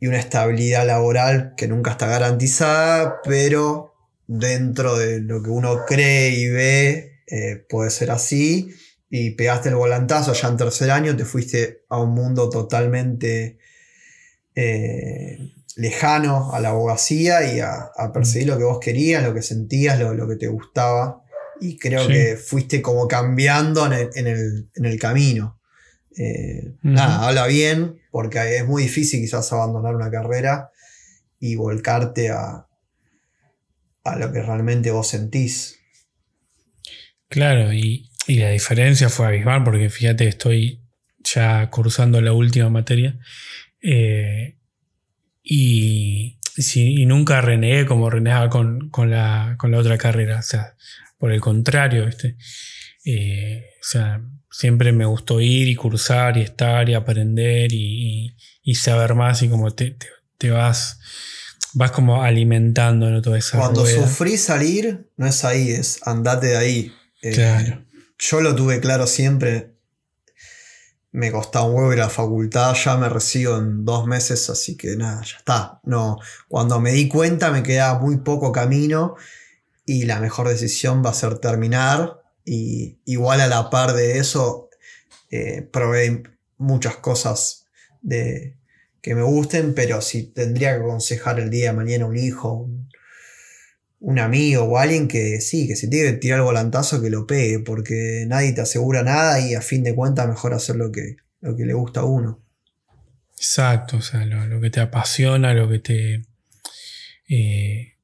y 0.00 0.06
una 0.06 0.18
estabilidad 0.18 0.86
laboral 0.86 1.54
que 1.56 1.68
nunca 1.68 1.92
está 1.92 2.06
garantizada, 2.06 3.20
pero 3.24 3.94
dentro 4.26 4.96
de 4.96 5.20
lo 5.20 5.42
que 5.42 5.50
uno 5.50 5.84
cree 5.86 6.30
y 6.30 6.48
ve, 6.48 7.22
eh, 7.26 7.64
puede 7.68 7.90
ser 7.90 8.10
así. 8.10 8.70
Y 9.08 9.30
pegaste 9.32 9.68
el 9.68 9.76
volantazo 9.76 10.32
ya 10.32 10.48
en 10.48 10.56
tercer 10.56 10.90
año, 10.90 11.16
te 11.16 11.24
fuiste 11.24 11.84
a 11.88 11.98
un 11.98 12.10
mundo 12.10 12.50
totalmente 12.50 13.58
eh, 14.54 15.52
lejano 15.76 16.52
a 16.52 16.60
la 16.60 16.70
abogacía 16.70 17.52
y 17.52 17.60
a, 17.60 17.92
perseguir 18.12 18.48
lo 18.48 18.58
que 18.58 18.64
vos 18.64 18.80
querías, 18.80 19.22
lo 19.22 19.34
que 19.34 19.42
sentías, 19.42 19.98
lo, 20.00 20.28
que 20.28 20.36
te 20.36 20.48
gustaba. 20.48 21.22
Y 21.60 21.78
creo 21.78 22.06
que 22.08 22.36
fuiste 22.36 22.82
como 22.82 23.06
cambiando 23.06 23.86
en 23.86 24.26
el, 24.26 24.98
camino. 24.98 25.60
Eh, 26.18 26.74
nada, 26.82 27.26
habla 27.26 27.46
bien, 27.46 28.00
porque 28.10 28.56
es 28.56 28.66
muy 28.66 28.84
difícil 28.84 29.20
quizás 29.20 29.52
abandonar 29.52 29.94
una 29.94 30.10
carrera 30.10 30.70
y 31.38 31.56
volcarte 31.56 32.30
a, 32.30 32.66
a 34.04 34.16
lo 34.16 34.32
que 34.32 34.42
realmente 34.42 34.90
vos 34.90 35.08
sentís. 35.08 35.78
Claro, 37.28 37.72
y, 37.72 38.08
la 38.28 38.50
diferencia 38.50 39.08
fue 39.08 39.26
abismal, 39.26 39.62
porque 39.64 39.88
fíjate, 39.88 40.26
estoy 40.26 40.82
ya 41.22 41.70
cursando 41.70 42.20
la 42.20 42.32
última 42.32 42.68
materia. 42.68 43.18
Eh, 43.82 44.56
y, 45.42 46.38
nunca 47.06 47.40
renegué 47.40 47.86
como 47.86 48.10
renegaba 48.10 48.48
con, 48.48 48.90
la, 49.10 49.56
otra 49.76 49.98
carrera. 49.98 50.40
O 50.40 50.42
sea, 50.42 50.74
por 51.18 51.32
el 51.32 51.40
contrario, 51.40 52.08
eh, 53.04 53.64
o 53.80 53.84
sea, 53.84 54.20
siempre 54.50 54.92
me 54.92 55.04
gustó 55.04 55.40
ir 55.40 55.68
y 55.68 55.74
cursar 55.74 56.36
y 56.38 56.42
estar 56.42 56.88
y 56.88 56.94
aprender 56.94 57.72
y, 57.72 58.34
saber 58.74 59.14
más 59.14 59.42
y 59.42 59.48
como 59.48 59.72
te, 59.72 59.96
vas 60.50 60.98
vas 61.74 61.90
como 61.92 62.22
alimentando 62.22 63.10
¿no? 63.10 63.20
toda 63.22 63.38
esa 63.38 63.58
Cuando 63.58 63.86
sufrí 63.86 64.38
salir, 64.38 65.10
no 65.16 65.26
es 65.26 65.44
ahí, 65.44 65.70
es 65.70 66.00
andate 66.04 66.48
de 66.48 66.56
ahí. 66.56 66.92
Eh, 67.22 67.78
yo 68.18 68.40
lo 68.40 68.54
tuve 68.54 68.80
claro 68.80 69.06
siempre. 69.06 69.74
Me 71.12 71.32
costaba 71.32 71.66
un 71.66 71.74
huevo 71.74 71.92
ir 71.92 72.00
a 72.00 72.04
la 72.04 72.10
facultad, 72.10 72.74
ya 72.74 72.96
me 72.96 73.08
recibo 73.08 73.56
en 73.56 73.84
dos 73.84 74.06
meses, 74.06 74.50
así 74.50 74.76
que 74.76 74.96
nada, 74.96 75.22
ya 75.22 75.38
está. 75.38 75.80
No, 75.84 76.18
cuando 76.48 76.78
me 76.80 76.92
di 76.92 77.08
cuenta 77.08 77.50
me 77.50 77.62
quedaba 77.62 77.98
muy 77.98 78.18
poco 78.18 78.52
camino 78.52 79.16
y 79.86 80.04
la 80.04 80.20
mejor 80.20 80.48
decisión 80.48 81.02
va 81.04 81.10
a 81.10 81.14
ser 81.14 81.38
terminar. 81.38 82.20
Y 82.44 82.98
igual 83.06 83.40
a 83.40 83.48
la 83.48 83.70
par 83.70 83.94
de 83.94 84.18
eso, 84.18 84.68
eh, 85.30 85.62
probé 85.62 86.22
muchas 86.58 86.96
cosas 86.96 87.66
de, 88.02 88.56
que 89.06 89.14
me 89.14 89.22
gusten, 89.22 89.72
pero 89.72 90.02
si 90.02 90.24
tendría 90.24 90.76
que 90.76 90.82
aconsejar 90.82 91.38
el 91.38 91.48
día 91.48 91.70
de 91.70 91.76
mañana 91.76 92.06
un 92.06 92.16
hijo, 92.16 92.68
un 94.00 94.18
amigo 94.18 94.64
o 94.64 94.78
alguien 94.78 95.08
que 95.08 95.40
sí, 95.40 95.66
que 95.66 95.76
se 95.76 95.88
tiene 95.88 96.12
que 96.12 96.18
tirar 96.18 96.38
el 96.38 96.44
volantazo 96.44 97.00
que 97.00 97.10
lo 97.10 97.26
pegue, 97.26 97.60
porque 97.60 98.24
nadie 98.28 98.52
te 98.52 98.60
asegura 98.60 99.02
nada 99.02 99.40
y 99.40 99.54
a 99.54 99.62
fin 99.62 99.82
de 99.82 99.94
cuentas 99.94 100.28
mejor 100.28 100.54
hacer 100.54 100.76
lo 100.76 100.92
que, 100.92 101.16
lo 101.40 101.56
que 101.56 101.64
le 101.64 101.72
gusta 101.72 102.00
a 102.00 102.04
uno. 102.04 102.42
Exacto, 103.36 103.98
o 103.98 104.02
sea, 104.02 104.24
lo, 104.24 104.60
que 104.60 104.70
te 104.70 104.80
apasiona, 104.80 105.52
lo 105.54 105.68
que 105.68 105.78
te. 105.78 106.22
Eh, 107.28 107.94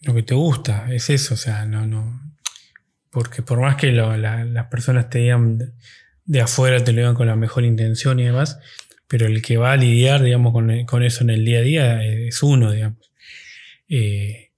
lo 0.00 0.14
que 0.14 0.22
te 0.22 0.34
gusta, 0.34 0.92
es 0.92 1.10
eso, 1.10 1.34
o 1.34 1.36
sea, 1.36 1.66
no, 1.66 1.86
no. 1.86 2.20
Porque 3.10 3.42
por 3.42 3.60
más 3.60 3.76
que 3.76 3.92
las 3.92 4.66
personas 4.66 5.10
te 5.10 5.18
digan 5.18 5.74
de, 6.24 6.40
afuera, 6.40 6.82
te 6.82 6.92
lo 6.92 6.98
digan 6.98 7.14
con 7.14 7.26
la 7.26 7.36
mejor 7.36 7.64
intención 7.64 8.18
y 8.18 8.24
demás, 8.24 8.58
pero 9.06 9.26
el 9.26 9.42
que 9.42 9.58
va 9.58 9.72
a 9.72 9.76
lidiar, 9.76 10.22
digamos, 10.22 10.52
con, 10.52 10.86
con 10.86 11.02
eso 11.02 11.22
en 11.22 11.30
el 11.30 11.44
día 11.44 11.58
a 11.58 11.62
día 11.62 12.04
es 12.04 12.42
uno, 12.42 12.72
digamos. 12.72 13.12
Eh, 13.88 14.51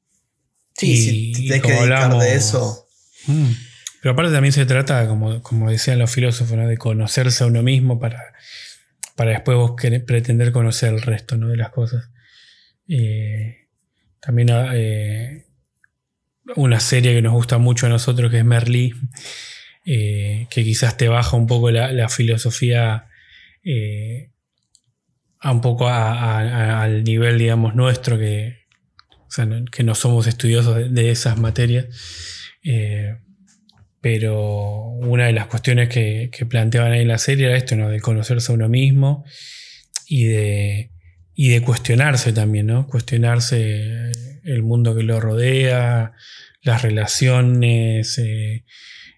Sí, 0.77 1.33
si 1.35 1.49
te 1.49 1.61
que 1.61 1.73
dedicar 1.73 2.17
de 2.19 2.35
eso. 2.35 2.89
Mm. 3.27 3.53
pero 4.03 4.13
aparte 4.13 4.33
también 4.33 4.53
se 4.53 4.67
trata, 4.67 5.09
como, 5.09 5.43
como 5.43 5.71
decían 5.71 5.99
los 5.99 6.11
filósofos, 6.11 6.59
de 6.59 6.77
conocerse 6.77 7.45
a 7.45 7.47
uno 7.47 7.63
mismo 7.63 7.99
para, 7.99 8.35
para 9.17 9.31
después 9.31 9.57
vos 9.57 9.73
pretender 10.07 10.53
conocer 10.53 10.93
el 10.93 11.03
resto 11.03 11.37
de 11.37 11.57
las 11.57 11.71
cosas. 11.71 12.11
Eh, 12.89 13.69
también 14.21 14.49
eh, 14.75 15.47
una 16.57 16.81
serie 16.81 17.15
que 17.15 17.23
nos 17.23 17.33
gusta 17.33 17.59
mucho 17.59 17.87
a 17.87 17.91
nosotros, 17.91 18.31
que 18.31 18.39
es 18.39 18.45
Merlí, 18.45 18.93
eh, 19.87 20.47
que 20.51 20.65
quizás 20.65 20.97
te 20.97 21.09
baja 21.09 21.37
un 21.37 21.47
poco 21.47 21.71
la, 21.71 22.09
filosofía 22.09 23.09
a 25.41 25.53
un 25.53 25.61
poco 25.61 25.89
al 25.89 27.05
nivel, 27.05 27.39
digamos, 27.39 27.75
nuestro, 27.75 28.19
que, 28.19 28.64
que 29.71 29.83
no 29.83 29.95
somos 29.95 30.27
estudiosos 30.27 30.93
de, 30.93 31.11
esas 31.11 31.39
materias. 31.39 31.87
Eh, 32.63 33.17
pero 34.01 34.81
una 35.01 35.27
de 35.27 35.33
las 35.33 35.47
cuestiones 35.47 35.89
que, 35.89 36.31
planteaban 36.49 36.93
ahí 36.93 37.01
en 37.03 37.09
la 37.09 37.19
serie 37.19 37.47
era 37.47 37.57
esto, 37.57 37.77
¿no? 37.77 37.89
De 37.89 38.01
conocerse 38.01 38.53
a 38.53 38.55
uno 38.55 38.69
mismo 38.69 39.25
y 40.07 40.25
de, 40.25 40.91
de 41.37 41.63
cuestionarse 41.63 42.33
también, 42.33 42.67
¿no? 42.67 42.87
Cuestionarse 42.87 44.13
el 44.45 44.63
mundo 44.63 44.95
que 44.95 45.03
lo 45.03 45.21
rodea, 45.21 46.13
las 46.63 46.83
relaciones, 46.83 48.19
eh, 48.19 48.65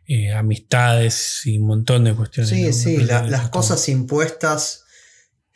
eh, 0.06 0.32
amistades 0.32 1.42
y 1.46 1.58
un 1.58 1.66
montón 1.66 2.04
de 2.04 2.14
cuestiones. 2.14 2.50
Sí, 2.50 2.72
sí, 2.72 2.96
las 2.98 3.48
cosas 3.50 3.88
impuestas 3.88 4.85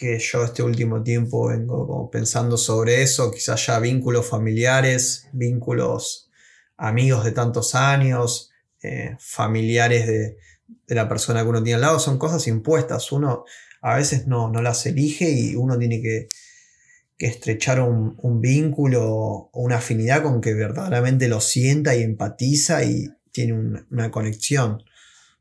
que 0.01 0.19
yo 0.19 0.45
este 0.45 0.63
último 0.63 1.03
tiempo 1.03 1.49
vengo 1.49 2.09
pensando 2.11 2.57
sobre 2.57 3.03
eso, 3.03 3.31
quizás 3.31 3.67
ya 3.67 3.79
vínculos 3.79 4.27
familiares, 4.27 5.29
vínculos 5.33 6.31
amigos 6.79 7.23
de 7.23 7.33
tantos 7.33 7.75
años, 7.75 8.51
eh, 8.83 9.15
familiares 9.19 10.07
de, 10.07 10.39
la 10.87 11.07
persona 11.07 11.43
que 11.43 11.49
uno 11.51 11.63
tiene 11.63 11.75
al 11.75 11.81
lado, 11.83 11.99
son 11.99 12.17
cosas 12.17 12.47
impuestas, 12.47 13.13
uno 13.13 13.45
a 13.83 13.97
veces 13.97 14.27
no, 14.27 14.49
no 14.49 14.63
las 14.63 14.87
elige 14.87 15.31
y 15.31 15.55
uno 15.55 15.79
tiene 15.79 16.01
que, 16.01 16.29
estrechar 17.19 17.83
un, 17.83 18.41
vínculo 18.41 19.05
o 19.05 19.51
una 19.53 19.77
afinidad 19.77 20.23
con 20.23 20.41
que 20.41 20.55
verdaderamente 20.55 21.29
lo 21.29 21.43
sienta 21.43 21.95
y 21.95 22.03
empatiza 22.03 22.83
y 22.85 23.11
tiene 23.33 23.85
una 23.91 24.11
conexión 24.11 24.83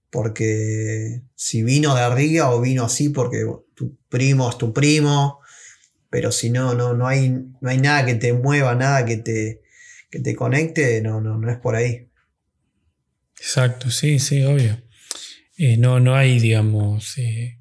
porque 0.09 1.21
si 1.35 1.63
vino 1.63 1.95
de 1.95 2.01
arriba 2.01 2.51
o 2.51 2.61
vino 2.61 2.85
así 2.85 3.09
porque 3.09 3.45
tu 3.75 3.97
primo 4.09 4.49
es 4.49 4.57
tu 4.57 4.73
primo, 4.73 5.39
pero 6.09 6.31
si 6.31 6.49
no, 6.49 6.73
no, 6.73 6.93
no, 6.93 7.07
hay, 7.07 7.29
no 7.29 7.69
hay 7.69 7.77
nada 7.77 8.05
que 8.05 8.15
te 8.15 8.33
mueva, 8.33 8.75
nada 8.75 9.05
que 9.05 9.17
te, 9.17 9.61
te 10.09 10.35
conecte, 10.35 11.01
no, 11.01 11.21
no, 11.21 11.37
no 11.37 11.51
es 11.51 11.57
por 11.57 11.75
ahí. 11.75 12.09
Exacto, 13.39 13.89
sí, 13.91 14.19
sí, 14.19 14.43
obvio. 14.43 14.81
Eh, 15.57 15.77
no, 15.77 15.99
no 15.99 16.15
hay, 16.15 16.39
digamos, 16.39 17.17
eh, 17.17 17.59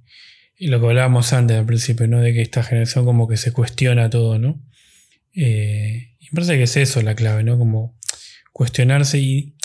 lo 0.59 0.81
que 0.81 0.87
hablábamos 0.87 1.33
antes 1.33 1.57
al 1.57 1.67
principio, 1.67 2.07
¿no? 2.09 2.21
De 2.21 2.33
que 2.33 2.43
esta 2.43 2.63
generación 2.63 3.05
como 3.05 3.29
que 3.29 3.37
se 3.37 3.53
cuestiona 3.53 4.11
todo, 4.11 4.39
¿no? 4.39 4.65
Eh, 5.35 6.17
y 6.19 6.25
me 6.27 6.31
parece 6.35 6.57
que 6.57 6.65
es 6.65 6.77
eso 6.77 7.03
la 7.03 7.15
clave, 7.15 7.45
¿no? 7.45 7.59
Como 7.59 7.99
cuestionarse 8.53 9.19
y 9.19 9.57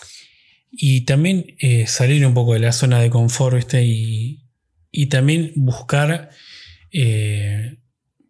y 0.75 1.01
también 1.01 1.55
eh, 1.59 1.85
salir 1.85 2.25
un 2.25 2.33
poco 2.33 2.53
de 2.53 2.59
la 2.59 2.71
zona 2.71 2.99
de 2.99 3.11
confort, 3.11 3.73
Y, 3.75 4.39
también 5.09 5.51
buscar 5.55 6.31
eh, 6.91 7.77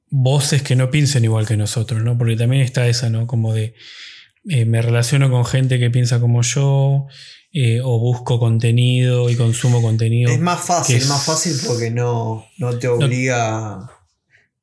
voces 0.09 0.61
que 0.61 0.75
no 0.75 0.91
piensen 0.91 1.23
igual 1.23 1.47
que 1.47 1.57
nosotros, 1.57 2.03
¿no? 2.03 2.17
Porque 2.17 2.35
también 2.35 2.61
está 2.61 2.87
esa, 2.87 3.09
¿no? 3.09 3.27
Como 3.27 3.53
de 3.53 3.75
eh, 4.49 4.65
me 4.65 4.81
relaciono 4.81 5.31
con 5.31 5.45
gente 5.45 5.79
que 5.79 5.89
piensa 5.89 6.19
como 6.19 6.41
yo, 6.41 7.07
o 7.83 7.99
busco 7.99 8.39
contenido 8.39 9.29
y 9.29 9.35
consumo 9.35 9.81
contenido. 9.81 10.31
Es 10.31 10.39
más 10.39 10.65
fácil, 10.65 10.97
es 10.97 11.07
más 11.07 11.23
fácil 11.23 11.55
porque 11.67 11.91
no, 11.91 12.45
no 12.57 12.77
te 12.79 12.87
obliga 12.87 13.73
a 13.73 13.89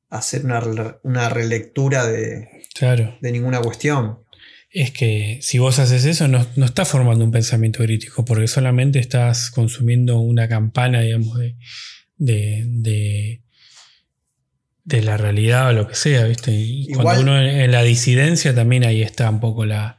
hacer 0.09 0.45
una, 0.45 1.29
relectura 1.29 2.05
de, 2.05 2.47
claro. 2.75 3.17
de 3.21 3.31
ninguna 3.31 3.61
cuestión 3.61 4.20
es 4.71 4.91
que 4.91 5.39
si 5.41 5.59
vos 5.59 5.79
haces 5.79 6.05
eso 6.05 6.27
no, 6.29 6.47
estás 6.63 6.87
formando 6.87 7.25
un 7.25 7.31
pensamiento 7.31 7.83
crítico, 7.83 8.23
porque 8.23 8.47
solamente 8.47 8.99
estás 8.99 9.51
consumiendo 9.51 10.19
una 10.19 10.47
campana, 10.47 11.01
digamos, 11.01 11.37
de, 11.37 11.57
de, 12.17 13.41
de, 14.85 15.01
la 15.01 15.17
realidad 15.17 15.69
o 15.69 15.73
lo 15.73 15.87
que 15.87 15.95
sea, 15.95 16.23
¿viste? 16.23 16.51
Y 16.53 16.93
cuando 16.93 17.23
uno 17.23 17.41
en 17.41 17.71
la 17.71 17.83
disidencia 17.83 18.55
también 18.55 18.85
ahí 18.85 19.01
está 19.01 19.29
un 19.29 19.41
poco 19.41 19.65
la 19.65 19.97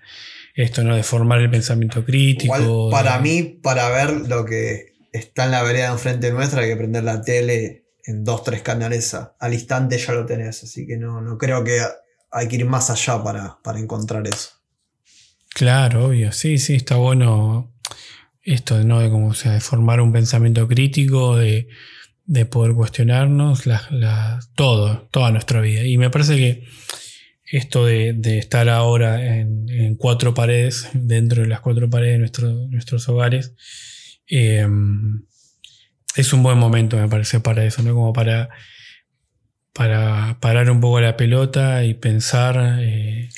esto, 0.55 0.85
¿no? 0.85 0.97
De 0.97 1.02
formar 1.02 1.41
el 1.41 1.50
pensamiento 1.50 2.05
crítico. 2.05 2.91
para 2.91 3.19
mí, 3.19 3.43
para 3.43 3.91
ver 3.91 4.11
lo 4.29 4.45
que 4.45 4.95
está 5.12 5.45
en 5.45 5.50
la 5.50 5.62
vereda 5.62 5.91
enfrente 5.91 6.31
nuestra, 6.31 6.62
hay 6.62 6.71
que 6.71 6.76
prender 6.76 7.05
la 7.05 7.21
tele 7.21 7.85
en 8.05 8.25
dos, 8.25 8.43
tres 8.43 8.62
canales 8.62 9.14
al 9.14 9.55
instante 9.55 9.99
ya 9.99 10.12
lo 10.12 10.26
tenés. 10.26 10.62
Así 10.62 10.87
que 10.87 10.97
no, 10.97 11.21
no 11.21 11.37
creo 11.37 11.62
que 11.62 11.81
hay 12.31 12.49
que 12.49 12.57
ir 12.57 12.67
más 12.67 12.91
allá 12.91 13.23
para, 13.23 13.59
para 13.62 13.79
encontrar 13.79 14.26
eso. 14.26 14.62
Claro, 15.54 16.06
obvio. 16.06 16.32
Sí, 16.32 16.59
sí, 16.59 16.75
está 16.75 16.97
bueno 16.97 17.73
esto 18.42 18.82
¿no? 18.82 19.00
de, 19.00 19.11
como, 19.11 19.35
sea, 19.35 19.52
de 19.52 19.61
formar 19.61 20.00
un 20.00 20.12
pensamiento 20.12 20.66
crítico, 20.66 21.37
de, 21.37 21.68
poder 22.50 22.75
cuestionarnos 22.75 23.64
todo, 24.54 25.09
toda 25.11 25.30
nuestra 25.30 25.61
vida. 25.61 25.85
Y 25.85 25.99
me 25.99 26.11
parece 26.11 26.37
que 26.37 26.64
esto 27.44 27.87
de, 27.87 28.38
estar 28.38 28.68
ahora 28.68 29.40
en, 29.40 29.97
cuatro 29.97 30.35
paredes, 30.35 30.88
dentro 30.94 31.42
de 31.42 31.49
las 31.49 31.61
cuatro 31.61 31.90
paredes 31.90 32.32
de 32.32 32.68
nuestros 32.68 33.09
hogares, 33.09 33.54
em, 34.26 35.25
es 36.16 36.32
un 36.32 36.42
buen 36.42 36.59
momento, 36.59 36.97
me 36.97 37.09
parece, 37.09 37.40
para 37.40 37.64
eso, 37.64 37.82
¿no? 37.82 37.94
Como 37.94 38.12
para 38.12 38.49
para 39.73 40.38
parar 40.40 40.71
un 40.71 40.80
poco 40.80 41.00
la 41.00 41.16
pelota 41.16 41.85
y 41.85 41.94
pensar 41.94 42.78
eh, 42.80 43.28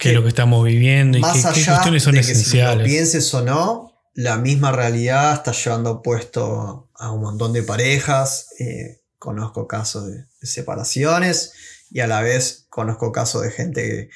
es 0.00 0.14
lo 0.14 0.22
que 0.22 0.28
estamos 0.28 0.64
viviendo 0.64 1.18
y 1.18 1.22
qué, 1.22 1.42
qué 1.54 1.64
cuestiones 1.64 2.02
son 2.02 2.14
de 2.14 2.20
esenciales. 2.20 2.84
Que 2.84 2.90
si 2.90 2.94
lo 2.94 2.98
pienses 2.98 3.34
o 3.34 3.44
no, 3.44 3.92
la 4.14 4.36
misma 4.38 4.72
realidad 4.72 5.34
está 5.34 5.52
llevando 5.52 6.02
puesto 6.02 6.90
a 6.94 7.12
un 7.12 7.20
montón 7.20 7.52
de 7.52 7.62
parejas. 7.62 8.48
Eh, 8.58 9.00
conozco 9.18 9.66
casos 9.66 10.06
de, 10.06 10.24
separaciones 10.42 11.52
y 11.90 12.00
a 12.00 12.06
la 12.06 12.20
vez 12.20 12.66
conozco 12.68 13.12
casos 13.12 13.42
de 13.42 13.50
gente 13.50 14.10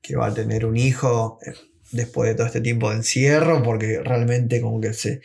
que, 0.00 0.16
va 0.16 0.26
a 0.26 0.34
tener 0.34 0.66
un 0.66 0.76
hijo 0.76 1.38
eh, 1.44 1.54
después 1.90 2.28
de 2.28 2.34
todo 2.34 2.46
este 2.46 2.60
tiempo 2.60 2.90
de 2.90 2.96
encierro 2.96 3.62
porque 3.62 4.00
realmente 4.04 4.60
como 4.60 4.80
que 4.80 4.92
se 4.92 5.22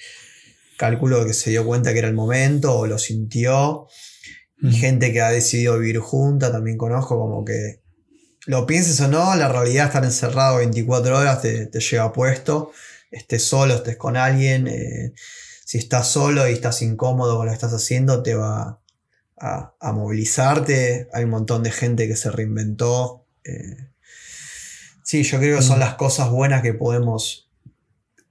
calculo 0.78 1.26
que 1.26 1.34
se 1.34 1.50
dio 1.50 1.66
cuenta 1.66 1.94
que 1.94 2.00
era 2.00 2.08
el 2.08 2.14
momento 2.14 2.78
o 2.78 2.88
lo 2.88 2.98
sintió. 2.98 3.88
Y 4.60 4.72
gente 4.72 5.14
que 5.14 5.22
ha 5.22 5.30
decidido 5.30 5.78
vivir 5.78 6.00
junta, 6.00 6.52
también 6.52 6.78
conozco 6.78 7.20
como 7.20 7.46
que 7.46 7.84
lo 8.48 8.66
pienses 8.66 9.00
o 9.00 9.08
no, 9.08 9.36
la 9.36 9.48
realidad 9.48 9.86
estar 9.86 10.04
encerrado 10.04 10.58
24 10.58 11.18
horas 11.18 11.42
te, 11.42 11.68
te 11.68 11.80
lleva 11.80 12.12
puesto 12.12 12.72
estés 13.12 13.44
solo, 13.44 13.76
estés 13.76 13.98
con 13.98 14.18
alguien, 14.18 14.68
eh, 14.68 15.14
si 15.66 15.78
estás 15.78 16.08
solo 16.08 16.48
y 16.50 16.54
estás 16.54 16.82
incómodo 16.82 17.38
con 17.38 17.46
lo 17.46 17.52
que 17.52 17.56
estás 17.56 17.74
haciendo, 17.74 18.24
te 18.24 18.36
va 18.36 18.80
a, 19.38 19.92
movilizarte. 19.94 21.08
Hay 21.14 21.26
un 21.26 21.30
montón 21.32 21.64
de 21.64 21.72
gente 21.72 22.08
que 22.08 22.16
se 22.16 22.32
reinventó. 22.32 23.26
Eh. 23.44 23.90
sí, 25.04 25.24
yo 25.24 25.40
creo 25.40 25.58
que 25.58 25.64
son 25.64 25.78
mm. 25.78 25.82
las 25.82 25.96
cosas 25.96 26.30
buenas 26.30 26.62
que 26.62 26.74
podemos 26.74 27.50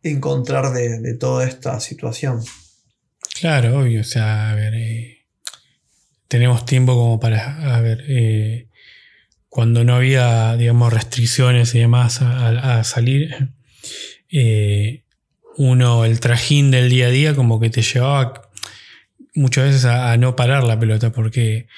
encontrar 0.03 0.73
de, 0.73 1.15
toda 1.15 1.47
esta 1.47 1.81
situación. 1.81 2.43
Claro, 3.41 3.81
obvio. 3.81 4.01
O 4.01 4.05
sea, 4.05 4.51
a 4.51 4.55
ver, 4.55 4.75
eh, 4.75 5.27
tenemos 6.29 6.65
tiempo 6.65 6.95
como 6.95 7.21
para, 7.21 7.77
a 7.77 7.81
ver, 7.81 8.05
cuando 9.57 9.85
no 9.85 9.95
había, 9.95 10.55
digamos, 10.55 10.93
restricciones 10.93 11.75
y 11.75 11.79
demás 11.79 12.21
a 12.21 12.85
salir, 12.85 13.55
eh, 14.31 15.05
uno, 15.57 16.05
el 16.05 16.21
trajín 16.21 16.71
del 16.71 16.91
día 16.91 17.07
a 17.07 17.11
día, 17.11 17.35
como 17.35 17.59
que 17.59 17.71
te 17.71 17.81
llevaba 17.81 18.51
muchas 19.35 19.65
veces 19.65 19.87
a, 19.87 20.15
no 20.19 20.37
parar 20.37 20.65
la 20.65 20.79
pelota, 20.79 21.11
porque 21.11 21.69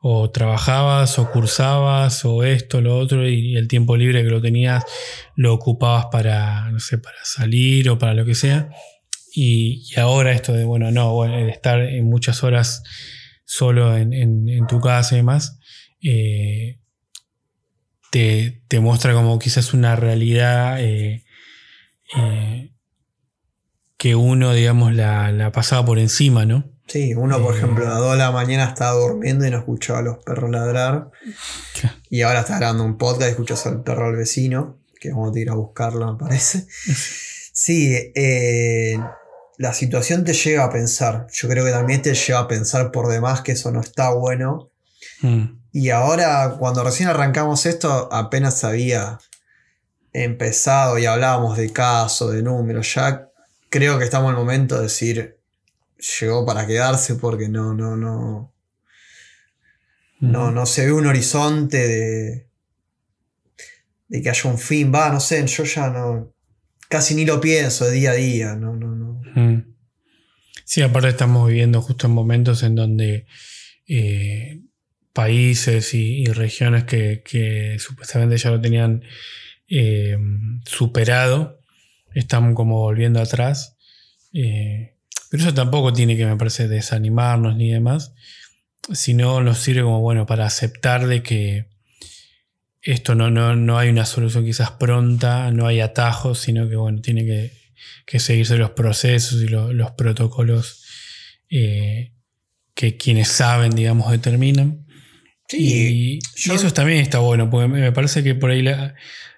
o 0.00 0.32
trabajabas 0.32 1.20
o 1.20 1.30
cursabas 1.30 2.24
o 2.24 2.42
esto, 2.42 2.80
lo 2.80 2.98
otro, 2.98 3.28
y 3.28 3.54
el 3.56 3.68
tiempo 3.68 3.96
libre 3.96 4.24
que 4.24 4.30
lo 4.30 4.42
tenías 4.42 4.84
lo 5.36 5.54
ocupabas 5.54 6.06
para, 6.06 6.72
no 6.72 6.80
sé, 6.80 6.98
para 6.98 7.18
salir 7.22 7.88
o 7.88 8.00
para 8.00 8.14
lo 8.14 8.24
que 8.24 8.34
sea. 8.34 8.68
Y, 9.32 9.94
ahora 9.96 10.32
esto 10.32 10.54
de, 10.54 10.64
bueno, 10.64 10.90
no, 10.90 11.22
de 11.22 11.50
estar 11.50 11.80
en 11.82 12.04
muchas 12.06 12.42
horas 12.42 12.82
solo 13.44 13.96
en, 13.96 14.66
tu 14.66 14.80
casa 14.80 15.14
y 15.14 15.18
demás, 15.18 15.60
eh, 16.02 16.80
te, 18.10 18.80
muestra 18.80 19.12
como 19.12 19.38
quizás 19.38 19.74
una 19.74 19.96
realidad 19.96 20.80
eh, 20.80 21.24
eh, 22.16 22.72
que 23.96 24.14
uno, 24.14 24.52
digamos, 24.52 24.94
la, 24.94 25.32
la, 25.32 25.52
pasaba 25.52 25.84
por 25.84 25.98
encima, 25.98 26.46
¿no? 26.46 26.64
Sí, 26.88 27.14
uno, 27.14 27.40
por 27.42 27.54
eh, 27.54 27.58
ejemplo, 27.58 27.86
a 27.86 27.90
las 27.90 27.98
2 27.98 28.12
de 28.12 28.18
la 28.18 28.30
mañana 28.30 28.64
estaba 28.64 28.92
durmiendo 28.92 29.46
y 29.46 29.50
no 29.50 29.58
escuchaba 29.58 29.98
a 29.98 30.02
los 30.02 30.18
perros 30.24 30.50
ladrar. 30.50 31.10
Y 32.08 32.22
ahora 32.22 32.40
está 32.40 32.56
grabando 32.56 32.84
un 32.84 32.96
podcast 32.96 33.28
y 33.28 33.32
escuchas 33.32 33.66
al 33.66 33.82
perro 33.82 34.06
al 34.06 34.16
vecino, 34.16 34.78
que 34.98 35.10
vamos 35.10 35.36
a 35.36 35.38
ir 35.38 35.50
a 35.50 35.54
buscarlo, 35.54 36.12
me 36.12 36.18
parece. 36.18 36.66
Sí, 37.60 38.12
eh, 38.14 38.96
la 39.56 39.74
situación 39.74 40.22
te 40.22 40.32
lleva 40.32 40.62
a 40.62 40.70
pensar. 40.70 41.26
Yo 41.32 41.48
creo 41.48 41.64
que 41.64 41.72
también 41.72 42.02
te 42.02 42.14
lleva 42.14 42.38
a 42.38 42.46
pensar 42.46 42.92
por 42.92 43.08
demás 43.08 43.40
que 43.40 43.50
eso 43.50 43.72
no 43.72 43.80
está 43.80 44.10
bueno. 44.10 44.70
Mm. 45.22 45.58
Y 45.80 45.90
ahora, 45.90 46.56
cuando 46.58 46.82
recién 46.82 47.08
arrancamos 47.08 47.64
esto, 47.64 48.12
apenas 48.12 48.58
sabía 48.58 49.20
empezado 50.12 50.98
y 50.98 51.06
hablábamos 51.06 51.56
de 51.56 51.72
casos, 51.72 52.32
de 52.32 52.42
números, 52.42 52.92
ya 52.96 53.30
creo 53.70 53.96
que 53.96 54.04
estamos 54.04 54.30
en 54.30 54.38
el 54.38 54.44
momento 54.44 54.74
de 54.74 54.82
decir, 54.82 55.38
llegó 56.20 56.44
para 56.44 56.66
quedarse 56.66 57.14
porque 57.14 57.48
no, 57.48 57.74
no, 57.74 57.96
no. 57.96 58.52
No, 60.18 60.50
no 60.50 60.66
se 60.66 60.84
ve 60.84 60.90
un 60.92 61.06
horizonte 61.06 61.86
de, 61.86 62.48
de 64.08 64.20
que 64.20 64.30
haya 64.30 64.50
un 64.50 64.58
fin. 64.58 64.92
Va, 64.92 65.12
no 65.12 65.20
sé, 65.20 65.46
yo 65.46 65.62
ya 65.62 65.90
no. 65.90 66.34
Casi 66.88 67.14
ni 67.14 67.24
lo 67.24 67.40
pienso 67.40 67.84
de 67.84 67.92
día 67.92 68.10
a 68.10 68.14
día. 68.14 68.56
No, 68.56 68.74
no, 68.74 68.96
no. 68.96 69.22
Sí, 70.64 70.82
aparte 70.82 71.10
estamos 71.10 71.46
viviendo 71.46 71.80
justo 71.80 72.08
en 72.08 72.14
momentos 72.14 72.64
en 72.64 72.74
donde 72.74 73.26
eh, 73.86 74.60
países 75.18 75.94
y, 75.94 76.26
regiones 76.26 76.84
que, 76.84 77.24
que, 77.24 77.76
supuestamente 77.80 78.38
ya 78.38 78.50
lo 78.50 78.60
tenían 78.60 79.02
eh, 79.68 80.16
superado, 80.64 81.60
estamos 82.14 82.54
como 82.54 82.76
volviendo 82.76 83.20
atrás. 83.20 83.76
Eh, 84.32 84.94
pero 85.28 85.42
eso 85.42 85.52
tampoco 85.52 85.92
tiene 85.92 86.16
que, 86.16 86.24
me 86.24 86.36
parece, 86.36 86.68
desanimarnos 86.68 87.56
ni 87.56 87.72
demás, 87.72 88.14
sino 88.92 89.42
nos 89.42 89.58
sirve 89.58 89.82
como, 89.82 90.00
bueno, 90.00 90.24
para 90.24 90.46
aceptar 90.46 91.08
de 91.08 91.24
que 91.24 91.66
esto 92.80 93.16
no, 93.16 93.28
no, 93.28 93.76
hay 93.76 93.88
una 93.88 94.06
solución 94.06 94.44
quizás 94.44 94.70
pronta, 94.70 95.50
no 95.50 95.66
hay 95.66 95.80
atajos, 95.80 96.38
sino 96.38 96.68
que, 96.68 96.76
bueno, 96.76 97.00
tiene 97.00 97.26
que, 98.06 98.20
seguirse 98.20 98.56
los 98.56 98.70
procesos 98.70 99.42
y 99.42 99.48
los 99.48 99.90
protocolos 99.96 100.84
eh, 101.50 102.12
que 102.74 102.96
quienes 102.96 103.26
saben, 103.26 103.72
digamos, 103.72 104.12
determinan. 104.12 104.86
Y, 105.50 106.18
eso 106.34 106.72
también 106.72 107.00
está 107.00 107.18
bueno, 107.18 107.48
porque 107.50 107.68
me 107.68 107.92
parece 107.92 108.22
que 108.22 108.34
por 108.34 108.50
ahí 108.50 108.62
la, 108.62 108.94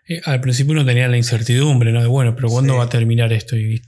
eh, 0.08 0.20
al 0.24 0.40
principio 0.40 0.72
uno 0.72 0.84
tenía 0.84 1.06
la 1.06 1.16
incertidumbre, 1.16 1.92
¿no? 1.92 2.02
De 2.02 2.08
bueno, 2.08 2.34
pero 2.34 2.48
¿cuándo 2.48 2.76
va 2.76 2.84
a 2.84 2.88
terminar 2.88 3.32
esto? 3.32 3.56
Y, 3.56 3.80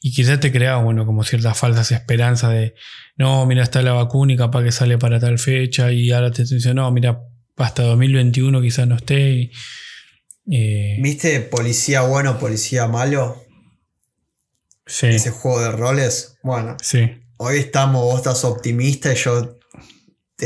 y 0.00 0.12
quizás 0.12 0.40
te 0.40 0.50
creaba, 0.50 0.82
bueno, 0.82 1.06
como 1.06 1.22
ciertas 1.22 1.56
falsas 1.56 1.92
esperanzas 1.92 2.52
de, 2.52 2.74
no, 3.16 3.46
mira, 3.46 3.62
está 3.62 3.82
la 3.82 3.92
vacuna 3.92 4.32
y 4.32 4.36
capaz 4.36 4.64
que 4.64 4.72
sale 4.72 4.98
para 4.98 5.20
tal 5.20 5.38
fecha 5.38 5.92
y 5.92 6.10
ahora 6.10 6.32
te 6.32 6.44
dicen, 6.44 6.74
no, 6.74 6.90
mira, 6.90 7.20
hasta 7.56 7.84
2021 7.84 8.60
quizás 8.60 8.88
no 8.88 8.96
esté. 8.96 9.50
Eh, 10.50 10.96
¿Viste 11.00 11.40
policía 11.40 12.02
bueno, 12.02 12.38
policía 12.38 12.88
malo? 12.88 13.44
Sí. 14.86 15.06
Ese 15.06 15.30
juego 15.30 15.60
de 15.60 15.70
roles. 15.70 16.38
Bueno. 16.42 16.76
Sí. 16.82 17.10
Hoy 17.36 17.58
estamos, 17.58 18.02
vos 18.02 18.16
estás 18.16 18.44
optimista 18.44 19.12
y 19.12 19.16
yo 19.16 19.58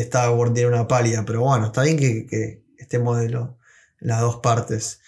estaba 0.01 0.37
por 0.37 0.49
una 0.51 0.87
pálida, 0.87 1.25
pero 1.25 1.43
bueno, 1.43 1.67
está 1.67 1.83
bien 1.83 1.97
que, 1.97 2.27
que 2.27 2.63
estemos 2.79 3.19
de 3.19 3.31
las 4.01 4.21
dos 4.21 4.37
partes. 4.37 5.01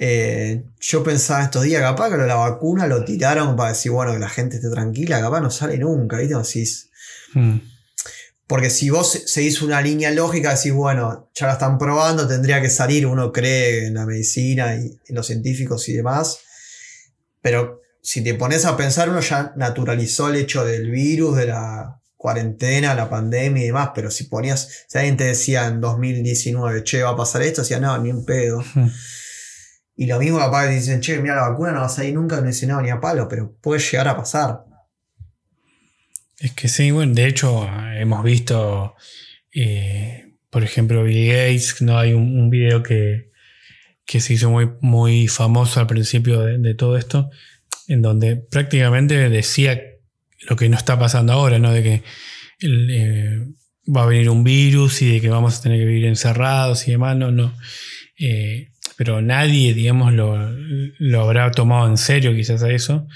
Eh, 0.00 0.64
yo 0.80 1.04
pensaba 1.04 1.44
estos 1.44 1.62
días, 1.62 1.80
capaz 1.80 2.10
que 2.10 2.16
la 2.16 2.34
vacuna 2.34 2.86
lo 2.86 3.04
tiraron 3.04 3.54
para 3.54 3.70
decir, 3.70 3.92
bueno, 3.92 4.12
que 4.12 4.18
la 4.18 4.28
gente 4.28 4.56
esté 4.56 4.70
tranquila, 4.70 5.20
capaz 5.20 5.40
no 5.40 5.50
sale 5.50 5.78
nunca, 5.78 6.18
¿viste? 6.18 6.34
Hmm. 7.34 7.58
Porque 8.46 8.70
si 8.70 8.90
vos 8.90 9.22
seguís 9.26 9.62
una 9.62 9.80
línea 9.80 10.10
lógica, 10.10 10.54
decís, 10.54 10.72
bueno, 10.72 11.30
ya 11.34 11.46
la 11.46 11.54
están 11.54 11.78
probando, 11.78 12.28
tendría 12.28 12.60
que 12.60 12.68
salir, 12.68 13.06
uno 13.06 13.32
cree 13.32 13.86
en 13.86 13.94
la 13.94 14.04
medicina 14.04 14.74
y 14.76 15.00
en 15.06 15.14
los 15.14 15.26
científicos 15.26 15.88
y 15.88 15.94
demás, 15.94 16.38
pero 17.40 17.80
si 18.02 18.22
te 18.22 18.34
pones 18.34 18.64
a 18.66 18.76
pensar, 18.76 19.08
uno 19.08 19.20
ya 19.20 19.54
naturalizó 19.56 20.28
el 20.28 20.36
hecho 20.36 20.64
del 20.64 20.90
virus, 20.90 21.36
de 21.36 21.46
la 21.46 22.02
cuarentena, 22.24 22.94
la 22.94 23.10
pandemia 23.10 23.62
y 23.62 23.66
demás, 23.66 23.90
pero 23.94 24.10
si 24.10 24.24
ponías, 24.24 24.86
si 24.88 24.96
alguien 24.96 25.18
te 25.18 25.24
decía 25.24 25.66
en 25.66 25.78
2019, 25.78 26.82
che, 26.82 27.02
va 27.02 27.10
a 27.10 27.16
pasar 27.16 27.42
esto, 27.42 27.60
decía, 27.60 27.78
no, 27.78 27.98
ni 27.98 28.10
un 28.10 28.24
pedo. 28.24 28.64
Y 29.96 30.06
lo 30.06 30.18
mismo 30.18 30.38
capaz 30.38 30.66
que 30.66 30.74
dicen, 30.74 31.00
che, 31.00 31.20
mira, 31.20 31.36
la 31.36 31.50
vacuna 31.50 31.70
no 31.70 31.80
va 31.80 31.86
a 31.86 31.88
salir 31.88 32.14
nunca, 32.14 32.40
no 32.40 32.48
dice 32.48 32.66
no, 32.66 32.82
ni 32.82 32.90
a 32.90 32.98
palo, 32.98 33.28
pero 33.28 33.54
puede 33.60 33.80
llegar 33.80 34.08
a 34.08 34.16
pasar. 34.16 34.64
Es 36.40 36.52
que 36.52 36.66
sí, 36.66 36.90
bueno, 36.90 37.14
de 37.14 37.26
hecho 37.28 37.68
hemos 37.94 38.24
visto, 38.24 38.96
eh, 39.54 40.32
por 40.50 40.64
ejemplo, 40.64 41.04
Bill 41.04 41.28
Gates, 41.28 41.80
no 41.82 41.96
hay 41.96 42.12
un, 42.12 42.50
video 42.50 42.82
que, 42.82 43.30
se 44.06 44.32
hizo 44.32 44.50
muy, 44.50 44.68
muy 44.80 45.28
famoso 45.28 45.78
al 45.78 45.86
principio 45.86 46.40
de, 46.40 46.74
todo 46.74 46.96
esto, 46.96 47.30
en 47.86 48.02
donde 48.02 48.34
prácticamente 48.34 49.28
decía 49.28 49.93
lo 50.48 50.56
que 50.56 50.68
no 50.68 50.76
está 50.76 50.98
pasando 50.98 51.32
ahora, 51.32 51.58
¿no? 51.58 51.72
De 51.72 51.82
que 51.82 52.02
eh, 52.62 53.40
va 53.94 54.04
a 54.04 54.06
venir 54.06 54.30
un 54.30 54.44
virus 54.44 55.02
y 55.02 55.12
de 55.12 55.20
que 55.20 55.28
vamos 55.28 55.58
a 55.58 55.62
tener 55.62 55.78
que 55.78 55.86
vivir 55.86 56.06
encerrados 56.06 56.86
y 56.88 56.92
demás, 56.92 57.16
no, 57.16 57.30
no. 57.30 57.54
Eh, 58.18 58.68
pero 58.96 59.20
nadie, 59.22 59.74
digamos, 59.74 60.12
lo, 60.12 61.20
habrá 61.20 61.50
tomado 61.50 61.88
en 61.88 61.96
serio 61.96 62.34
quizás 62.34 62.62
a 62.62 62.70
eso. 62.70 63.06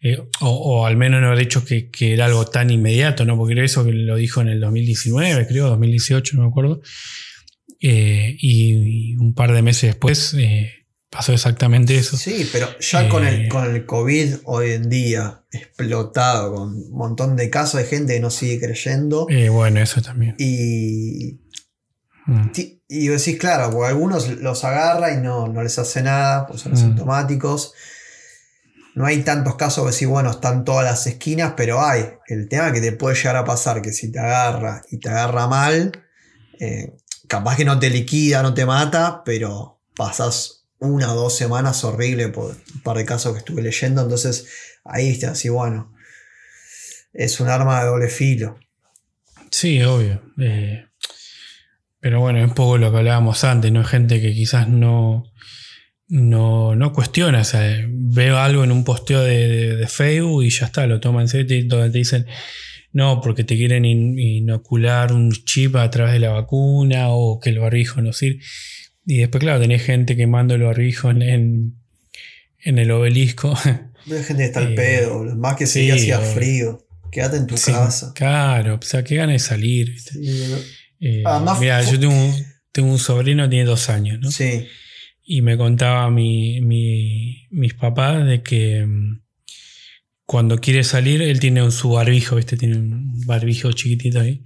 Eh, 0.00 0.18
o, 0.40 0.84
al 0.84 0.96
menos 0.96 1.20
no 1.20 1.28
habrá 1.28 1.40
dicho 1.40 1.64
que, 1.64 1.88
era 2.00 2.26
algo 2.26 2.44
tan 2.46 2.70
inmediato, 2.70 3.24
¿no? 3.24 3.36
Porque 3.36 3.62
eso 3.62 3.84
que 3.84 3.92
lo 3.92 4.16
dijo 4.16 4.40
en 4.40 4.48
el 4.48 4.60
2019, 4.60 5.46
creo, 5.46 5.68
2018, 5.68 6.36
no 6.36 6.42
me 6.42 6.48
acuerdo. 6.48 6.82
Y, 7.78 9.16
un 9.16 9.34
par 9.34 9.52
de 9.52 9.62
meses 9.62 9.90
después 9.90 10.36
pasó 11.12 11.32
exactamente 11.32 11.94
eso. 11.96 12.16
Sí, 12.16 12.48
pero 12.50 12.66
ya 12.80 13.08
con, 13.08 13.24
el, 13.24 13.48
con 13.48 13.64
el 13.72 13.86
COVID 13.86 14.36
hoy 14.44 14.72
en 14.72 14.88
día 14.88 15.44
explotado, 15.52 16.54
con 16.54 16.68
un 16.74 16.90
montón 16.92 17.36
de 17.36 17.50
casos 17.50 17.80
de 17.82 17.86
gente 17.86 18.14
que 18.14 18.20
no 18.20 18.30
sigue 18.30 18.58
creyendo. 18.58 19.28
bueno, 19.50 19.78
eso 19.80 20.02
también. 20.02 20.34
Y 20.38 21.38
Mm. 22.24 22.50
Y 22.88 23.08
decís, 23.08 23.36
claro, 23.36 23.70
porque 23.72 23.88
algunos 23.88 24.28
los 24.28 24.62
agarra 24.62 25.12
y 25.12 25.16
no, 25.16 25.48
no 25.48 25.62
les 25.62 25.76
hace 25.78 26.02
nada, 26.02 26.46
pues 26.46 26.60
son 26.60 26.70
Mm. 26.70 26.76
asintomáticos. 26.76 27.72
No 28.94 29.06
hay 29.06 29.22
tantos 29.22 29.56
casos 29.56 29.84
que 29.84 29.90
decís, 29.92 30.06
bueno, 30.06 30.30
están 30.30 30.64
todas 30.64 30.84
las 30.84 31.04
esquinas, 31.06 31.54
pero 31.56 31.84
hay. 31.84 32.04
El 32.28 32.48
tema 32.48 32.72
que 32.72 32.80
te 32.80 32.92
puede 32.92 33.16
llegar 33.16 33.36
a 33.36 33.44
pasar, 33.44 33.82
que 33.82 33.92
si 33.92 34.12
te 34.12 34.20
agarra 34.20 34.82
y 34.90 34.98
te 34.98 35.08
agarra 35.08 35.48
mal, 35.48 35.90
eh, 36.60 36.92
capaz 37.26 37.56
que 37.56 37.64
no 37.64 37.78
te 37.80 37.90
liquida, 37.90 38.42
no 38.42 38.54
te 38.54 38.66
mata, 38.66 39.22
pero 39.24 39.80
pasas 39.96 40.61
una 40.82 41.12
o 41.12 41.16
dos 41.16 41.36
semanas 41.36 41.84
horrible 41.84 42.28
por 42.28 42.56
un 42.74 42.80
par 42.82 42.96
de 42.96 43.04
casos 43.04 43.32
que 43.32 43.38
estuve 43.38 43.62
leyendo. 43.62 44.02
Entonces 44.02 44.48
ahí 44.84 45.08
está, 45.10 45.30
así 45.32 45.48
bueno. 45.48 45.94
Es 47.12 47.40
un 47.40 47.48
arma 47.48 47.80
de 47.80 47.86
doble 47.86 48.08
filo. 48.08 48.58
Sí, 49.50 49.82
obvio. 49.82 50.22
Eh, 50.40 50.86
pero 52.00 52.20
bueno, 52.20 52.40
es 52.40 52.44
un 52.48 52.54
poco 52.54 52.78
lo 52.78 52.90
que 52.90 52.98
hablábamos 52.98 53.44
antes, 53.44 53.70
¿no? 53.70 53.84
Gente 53.84 54.20
que 54.20 54.32
quizás 54.32 54.66
no, 54.68 55.24
no, 56.08 56.74
no 56.74 56.92
cuestiona. 56.92 57.42
O 57.42 57.44
sea, 57.44 57.84
veo 57.88 58.38
algo 58.38 58.64
en 58.64 58.72
un 58.72 58.82
posteo 58.84 59.22
de, 59.22 59.76
de- 59.76 59.88
Facebook 59.88 60.42
y 60.42 60.50
ya 60.50 60.66
está, 60.66 60.86
lo 60.86 61.00
toman 61.00 61.22
en 61.22 61.28
serio 61.28 61.64
donde 61.68 61.90
te 61.90 61.98
dicen, 61.98 62.26
no, 62.92 63.20
porque 63.20 63.44
te 63.44 63.56
quieren 63.56 63.84
in- 63.84 64.18
inocular 64.18 65.12
un 65.12 65.30
chip 65.32 65.76
a 65.76 65.90
través 65.90 66.14
de 66.14 66.18
la 66.20 66.30
vacuna 66.30 67.08
o 67.10 67.38
que 67.38 67.50
el 67.50 67.58
barbijo 67.60 68.00
no 68.02 68.12
sirve. 68.12 68.40
Y 69.04 69.18
después, 69.18 69.40
claro, 69.40 69.60
tenés 69.60 69.82
gente 69.82 70.16
quemando 70.16 70.54
el 70.54 70.62
barbijo 70.62 71.10
en, 71.10 71.22
en, 71.22 71.74
en 72.60 72.78
el 72.78 72.90
obelisco. 72.90 73.54
Hay 73.64 74.22
gente 74.24 74.42
que 74.42 74.44
está 74.44 74.60
al 74.60 74.72
Eh, 74.72 74.76
pedo, 74.76 75.24
más 75.36 75.56
que 75.56 75.66
si 75.66 75.84
sí, 75.84 75.90
hacía 75.90 76.18
frío. 76.20 76.86
Quédate 77.10 77.36
en 77.36 77.46
tu 77.46 77.56
Sí, 77.56 77.72
casa. 77.72 78.12
Claro, 78.14 78.78
o 78.80 78.82
sea, 78.84 79.04
qué 79.04 79.16
ganas 79.16 79.34
de 79.34 79.38
salir. 79.38 79.94
Eh, 81.00 81.22
Además, 81.26 81.60
mira, 81.60 81.82
yo 81.82 81.98
tengo 82.00 82.14
un, 82.14 82.34
tengo 82.72 82.90
un 82.90 82.98
sobrino, 82.98 83.48
tiene 83.48 83.64
dos 83.64 83.88
años, 83.90 84.18
¿no? 84.20 84.30
sí. 84.30 84.66
Y 85.24 85.42
me 85.42 85.56
contaba 85.56 86.10
mi, 86.10 86.60
mi- 86.62 87.46
mis 87.50 87.74
papás 87.74 88.26
de 88.26 88.42
que 88.42 88.84
mm, 88.86 89.20
cuando 90.24 90.58
quiere 90.58 90.84
salir, 90.84 91.22
él 91.22 91.38
tiene 91.40 91.62
un, 91.62 91.72
su 91.72 91.90
barbijo, 91.90 92.36
¿viste? 92.36 92.56
Tiene 92.56 92.76
un 92.76 93.20
barbijo 93.26 93.72
chiquitito 93.72 94.20
ahí. 94.20 94.44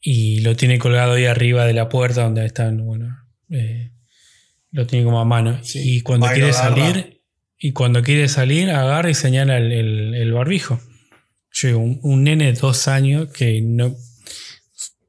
Y 0.00 0.40
lo 0.40 0.56
tiene 0.56 0.78
colgado 0.78 1.14
ahí 1.14 1.26
arriba 1.26 1.66
de 1.66 1.74
la 1.74 1.88
puerta 1.88 2.22
donde 2.24 2.44
están, 2.46 2.84
bueno, 2.84 3.16
eh, 3.54 3.90
lo 4.72 4.86
tiene 4.86 5.04
como 5.04 5.20
a 5.20 5.24
mano. 5.24 5.58
Sí, 5.62 5.96
y 5.96 6.00
cuando 6.02 6.26
quiere 6.34 6.52
salir, 6.52 7.22
y 7.58 7.72
cuando 7.72 8.02
quiere 8.02 8.28
salir, 8.28 8.70
agarra 8.70 9.08
y 9.10 9.14
señala 9.14 9.56
el, 9.58 9.72
el- 9.72 10.14
el 10.14 10.32
barbijo. 10.32 10.80
Yo 11.52 11.78
un, 11.78 12.00
un 12.02 12.24
nene 12.24 12.46
de 12.46 12.52
dos 12.58 12.88
años 12.88 13.28
que 13.32 13.60
no 13.62 13.94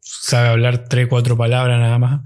sabe 0.02 0.50
hablar 0.50 0.88
tres, 0.88 1.08
cuatro 1.08 1.36
palabras 1.38 1.80
nada 1.80 1.98
más, 1.98 2.22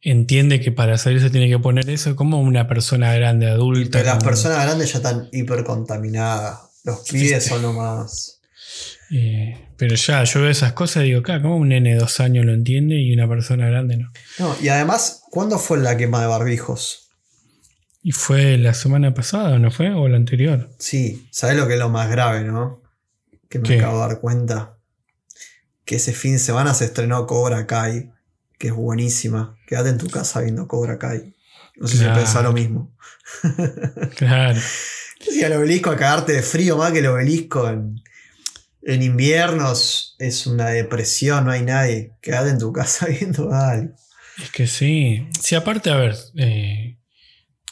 entiende 0.00 0.60
que 0.60 0.70
para 0.72 0.98
salir 0.98 1.20
se 1.20 1.30
tiene 1.30 1.48
que 1.48 1.58
poner 1.58 1.88
eso 1.88 2.14
como 2.16 2.40
una 2.40 2.68
persona 2.68 3.14
grande, 3.14 3.46
adulta. 3.48 3.98
Pero 3.98 4.14
las 4.14 4.22
personas 4.24 4.62
grandes 4.64 4.92
ya 4.92 4.98
están 4.98 5.28
hipercontaminadas. 5.32 6.60
Los 6.84 7.00
pibes 7.08 7.44
son 7.46 7.62
lo 7.62 7.72
más. 7.72 8.40
eh, 9.10 9.56
pero 9.76 9.94
ya, 9.96 10.22
yo 10.24 10.40
veo 10.42 10.50
esas 10.50 10.72
cosas 10.74 11.02
y 11.04 11.06
digo, 11.08 11.22
claro, 11.22 11.42
como 11.42 11.56
un 11.56 11.68
nene 11.68 11.94
de 11.94 11.96
dos 12.00 12.20
años 12.20 12.44
lo 12.44 12.52
entiende 12.52 12.96
y 13.00 13.12
una 13.14 13.28
persona 13.28 13.66
grande 13.66 13.96
no? 13.96 14.10
No, 14.38 14.54
y 14.62 14.68
además, 14.68 15.23
¿cuándo 15.34 15.58
fue 15.58 15.78
la 15.78 15.96
quema 15.96 16.20
de 16.20 16.28
barbijos? 16.28 17.10
Y 18.04 18.12
fue 18.12 18.56
la 18.56 18.72
semana 18.72 19.12
pasada, 19.14 19.58
¿no 19.58 19.72
fue? 19.72 19.92
O 19.92 20.06
la 20.08 20.16
anterior. 20.16 20.70
Sí, 20.78 21.26
¿sabes 21.32 21.56
lo 21.56 21.66
que 21.66 21.72
es 21.74 21.78
lo 21.80 21.88
más 21.88 22.08
grave, 22.08 22.44
no? 22.44 22.82
Que 23.48 23.58
me 23.58 23.66
¿Qué? 23.66 23.78
acabo 23.80 24.00
de 24.00 24.08
dar 24.08 24.20
cuenta. 24.20 24.78
Que 25.84 25.96
ese 25.96 26.12
fin 26.12 26.34
de 26.34 26.38
semana 26.38 26.72
se 26.72 26.84
estrenó 26.84 27.26
Cobra 27.26 27.66
Kai, 27.66 28.12
que 28.58 28.68
es 28.68 28.72
buenísima. 28.74 29.58
Quédate 29.66 29.88
en 29.88 29.98
tu 29.98 30.08
casa 30.08 30.40
viendo 30.40 30.68
Cobra 30.68 30.98
Kai. 31.00 31.34
No 31.76 31.88
sé 31.88 31.96
Claro. 31.98 32.14
si 32.14 32.20
pensás 32.20 32.42
lo 32.44 32.52
mismo. 32.52 32.94
Claro. 34.16 34.60
Sí, 35.20 35.42
al 35.42 35.54
obelisco 35.54 35.90
a 35.90 35.96
cagarte 35.96 36.32
de 36.34 36.42
frío, 36.42 36.76
más 36.76 36.92
que 36.92 36.98
el 37.00 37.06
obelisco 37.06 37.68
en, 37.68 38.00
en 38.82 39.02
inviernos 39.02 40.14
es 40.18 40.46
una 40.46 40.66
depresión, 40.68 41.46
no 41.46 41.50
hay 41.50 41.62
nadie. 41.62 42.12
Quédate 42.20 42.50
en 42.50 42.58
tu 42.58 42.72
casa 42.72 43.06
viendo 43.20 43.52
algo. 43.52 43.94
Es 44.42 44.50
que 44.50 44.66
sí. 44.66 45.26
Sí, 45.40 45.54
aparte, 45.54 45.90
a 45.90 45.96
ver, 45.96 46.16
eh, 46.36 46.98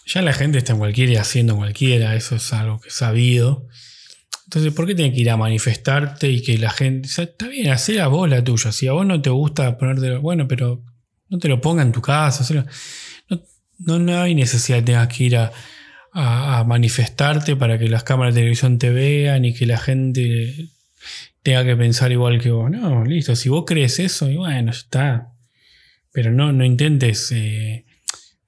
ya 0.07 0.23
la 0.23 0.33
gente 0.33 0.59
está 0.59 0.73
en 0.73 0.79
cualquiera 0.79 1.21
haciendo 1.21 1.57
cualquiera, 1.57 2.15
eso 2.15 2.37
es 2.37 2.53
algo 2.53 2.81
que 2.81 2.89
es 2.89 2.95
sabido. 2.95 3.67
Entonces, 4.45 4.73
¿por 4.75 4.87
qué 4.87 4.95
tiene 4.95 5.15
que 5.15 5.21
ir 5.21 5.31
a 5.31 5.37
manifestarte 5.37 6.29
y 6.31 6.43
que 6.43 6.59
la 6.59 6.71
gente... 6.71 7.09
está 7.09 7.49
bien, 7.49 7.71
hacer 7.71 8.01
a 8.01 8.09
vos 8.09 8.29
la 8.29 8.45
tuya. 8.45 8.71
Si 8.71 8.87
a 8.87 8.93
vos 8.93 9.07
no 9.07 9.21
te 9.23 9.31
gusta 9.31 9.79
ponerte... 9.79 10.17
Bueno, 10.17 10.47
pero 10.47 10.83
no 11.29 11.39
te 11.39 11.49
lo 11.49 11.61
ponga 11.61 11.83
en 11.83 11.93
tu 11.93 12.03
casa. 12.03 12.45
No, 13.79 13.99
no, 13.99 14.21
hay 14.21 14.35
necesidad 14.35 14.79
de 14.79 14.83
tengas 14.85 15.09
que 15.09 15.25
ir 15.25 15.37
a, 15.37 15.51
a- 16.13 16.59
a 16.59 16.65
manifestarte 16.65 17.57
para 17.57 17.79
que 17.79 17.89
las 17.89 18.05
cámaras 18.05 18.35
de 18.35 18.41
televisión 18.43 18.79
te 18.79 18.91
vean 18.91 19.45
y 19.47 19.55
que 19.55 19.65
la 19.67 19.79
gente 19.79 20.69
tenga 21.43 21.65
que 21.65 21.75
pensar 21.75 22.13
igual 22.13 22.39
que 22.41 22.51
vos. 22.51 22.71
No, 22.71 23.05
listo. 23.05 23.35
Si 23.35 23.49
vos 23.49 23.65
crees 23.67 23.99
eso, 23.99 24.31
y 24.31 24.37
bueno, 24.37 24.71
ya 24.71 24.79
está. 24.79 25.32
Pero 26.13 26.31
no, 26.31 26.53
no 26.53 26.65
intentes 26.65 27.33
eh, 27.33 27.85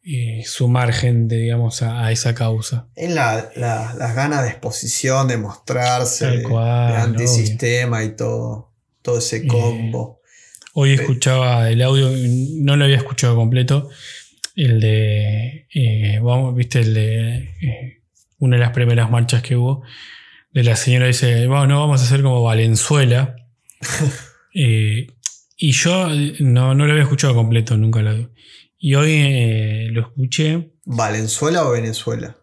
eh, 0.05 0.43
sumar 0.47 0.93
gente, 0.93 1.37
digamos, 1.37 1.81
a, 1.83 2.05
a 2.07 2.13
esa 2.13 2.35
causa. 2.35 2.89
Es 2.95 3.11
la- 3.11 3.51
la- 3.57 3.95
las 3.99 4.15
ganas 4.15 4.43
de 4.43 4.51
exposición, 4.51 5.29
de 5.29 5.39
mostrarse, 5.39 6.43
cual, 6.43 6.93
de 6.93 6.99
antisistema 6.99 8.05
y 8.05 8.15
todo, 8.15 8.71
todo 9.03 9.19
ese 9.19 9.39
Eh, 9.39 9.47
combo. 9.47 10.21
Hoy 10.75 10.93
escuchaba 10.95 11.71
el 11.71 11.81
audio, 11.83 12.11
no 12.63 12.77
lo 12.77 12.85
había 12.85 12.97
escuchado 12.97 13.37
completo, 13.37 13.89
el 14.57 14.81
de, 14.81 15.67
vamos, 16.23 16.55
viste, 16.55 16.81
el 16.81 16.95
de 16.95 18.01
una 18.39 18.57
de 18.57 18.61
las 18.63 18.73
primeras 18.73 19.09
marchas 19.11 19.41
que 19.43 19.57
hubo, 19.57 19.83
de 20.53 20.65
la 20.65 20.75
señora 20.77 21.07
dice, 21.07 21.47
bueno, 21.47 21.67
no 21.69 21.81
vamos 21.81 22.01
a 22.01 22.05
hacer 22.05 22.23
como 22.23 22.43
Valenzuela. 22.43 23.37
Eh, 24.57 25.09
y 25.57 25.73
yo 25.73 26.11
eh, 26.13 26.35
no, 26.41 26.75
no 26.75 26.85
lo 26.87 26.93
había 26.93 27.05
escuchado 27.05 27.35
completo, 27.35 27.77
nunca 27.77 28.03
lo 28.03 28.31
Y 28.79 28.95
hoy 28.97 29.13
eh, 29.13 29.89
lo 29.93 30.03
escuché. 30.03 30.73
¿Valenzuela 30.85 31.67
o 31.67 31.73
Venezuela? 31.73 32.37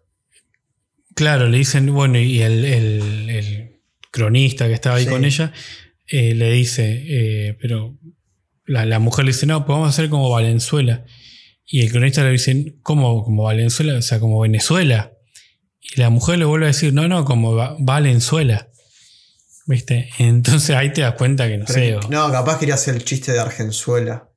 Claro, 1.16 1.48
le 1.50 1.58
dicen, 1.58 1.94
bueno, 1.94 2.18
y 2.20 2.42
el, 2.42 2.66
el- 2.66 3.30
el 3.30 3.82
cronista 4.12 4.68
que 4.68 4.74
estaba 4.74 4.96
ahí 4.98 5.04
Sí. 5.06 5.10
con 5.10 5.26
ella 5.26 5.54
eh, 6.08 6.34
le 6.36 6.52
dice, 6.52 7.04
eh, 7.08 7.58
pero 7.62 7.98
la, 8.66 8.86
la 8.86 9.00
mujer 9.00 9.26
le 9.26 9.32
dice, 9.32 9.46
no, 9.46 9.66
pues 9.66 9.74
vamos 9.76 9.88
a 9.88 9.90
hacer 9.90 10.10
como 10.10 10.30
Valenzuela. 10.30 11.06
Y 11.66 11.82
el 11.82 11.92
cronista 11.92 12.24
le 12.24 12.32
dice, 12.32 12.76
¿cómo 12.82 13.24
como 13.24 13.44
Valenzuela? 13.44 13.98
O 13.98 14.02
sea, 14.02 14.20
como 14.20 14.40
Venezuela. 14.42 15.14
Y 15.80 16.00
la 16.00 16.10
mujer 16.10 16.38
le 16.40 16.46
vuelve 16.46 16.66
a 16.66 16.68
decir, 16.68 16.94
no, 16.94 17.08
no, 17.08 17.24
como 17.26 17.56
Va- 17.56 17.76
Valenzuela. 17.80 18.68
¿Viste? 19.68 20.10
Entonces 20.20 20.76
ahí 20.76 20.92
te 20.94 21.02
das 21.02 21.16
cuenta 21.16 21.48
que 21.48 21.58
no 21.58 21.68
sé. 21.68 21.96
O- 21.96 22.02
no, 22.10 22.32
capaz 22.32 22.60
quería 22.60 22.76
hacer 22.76 22.96
el 22.96 23.04
chiste 23.06 23.32
de 23.32 23.40
Argenzuela. 23.40 24.28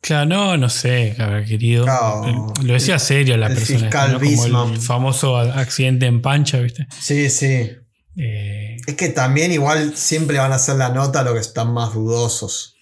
Claro, 0.00 0.26
no, 0.26 0.56
no 0.56 0.68
sé, 0.68 1.14
querido. 1.46 1.84
Claro. 1.84 2.52
Lo 2.64 2.72
decía 2.72 2.98
serio 2.98 3.36
la 3.36 3.46
El 3.46 3.54
persona. 3.54 3.78
fiscal 3.78 4.12
¿no? 4.12 4.18
Como 4.20 4.72
el 4.72 4.80
famoso 4.80 5.36
accidente 5.36 6.06
en 6.06 6.20
pancha, 6.20 6.58
¿viste? 6.58 6.88
Sí, 7.00 7.30
sí. 7.30 7.70
Eh, 8.16 8.76
Es 8.86 8.94
que 8.96 9.10
también 9.10 9.52
igual 9.52 9.96
siempre 9.96 10.38
van 10.38 10.50
a 10.50 10.56
hacer 10.56 10.74
la 10.74 10.88
nota 10.88 11.20
a 11.20 11.22
los 11.22 11.34
que 11.34 11.40
están 11.40 11.72
más 11.72 11.94
dudosos. 11.94 12.74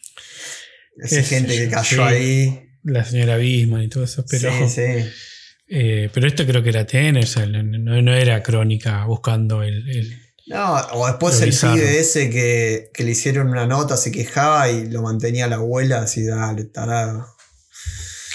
Esa 0.96 1.22
gente 1.22 1.56
que 1.58 1.68
cayó 1.68 2.08
sí. 2.08 2.14
ahí. 2.14 2.62
la 2.84 3.04
señora 3.04 3.36
Bisman 3.36 3.82
y 3.82 3.88
todo 3.88 4.04
eso, 4.04 4.24
pero, 4.28 4.50
sí, 4.50 4.68
sí. 4.70 5.08
eh, 5.68 6.08
pero 6.14 6.26
esto 6.26 6.46
creo 6.46 6.62
que 6.62 6.70
era 6.70 6.86
TN, 6.86 7.18
o 7.18 7.26
sea, 7.26 7.44
no, 7.46 7.62
no- 7.62 8.00
no 8.00 8.14
era 8.14 8.42
crónica 8.42 9.04
buscando 9.04 9.62
el, 9.62 9.88
el- 9.90 10.18
No, 10.50 10.74
o 10.92 11.06
después 11.06 11.36
Lo 11.38 11.44
el 11.44 11.50
bizarro. 11.50 11.74
pibe 11.74 11.98
ese 12.00 12.28
que, 12.28 12.90
que 12.92 13.04
le 13.04 13.12
hicieron 13.12 13.48
una 13.48 13.66
nota, 13.66 13.96
se 13.96 14.10
quejaba 14.10 14.68
y 14.68 14.88
lo 14.88 15.00
mantenía 15.02 15.46
la 15.46 15.56
abuela 15.56 16.02
así, 16.02 16.24
dale, 16.24 16.64
tarado. 16.64 17.26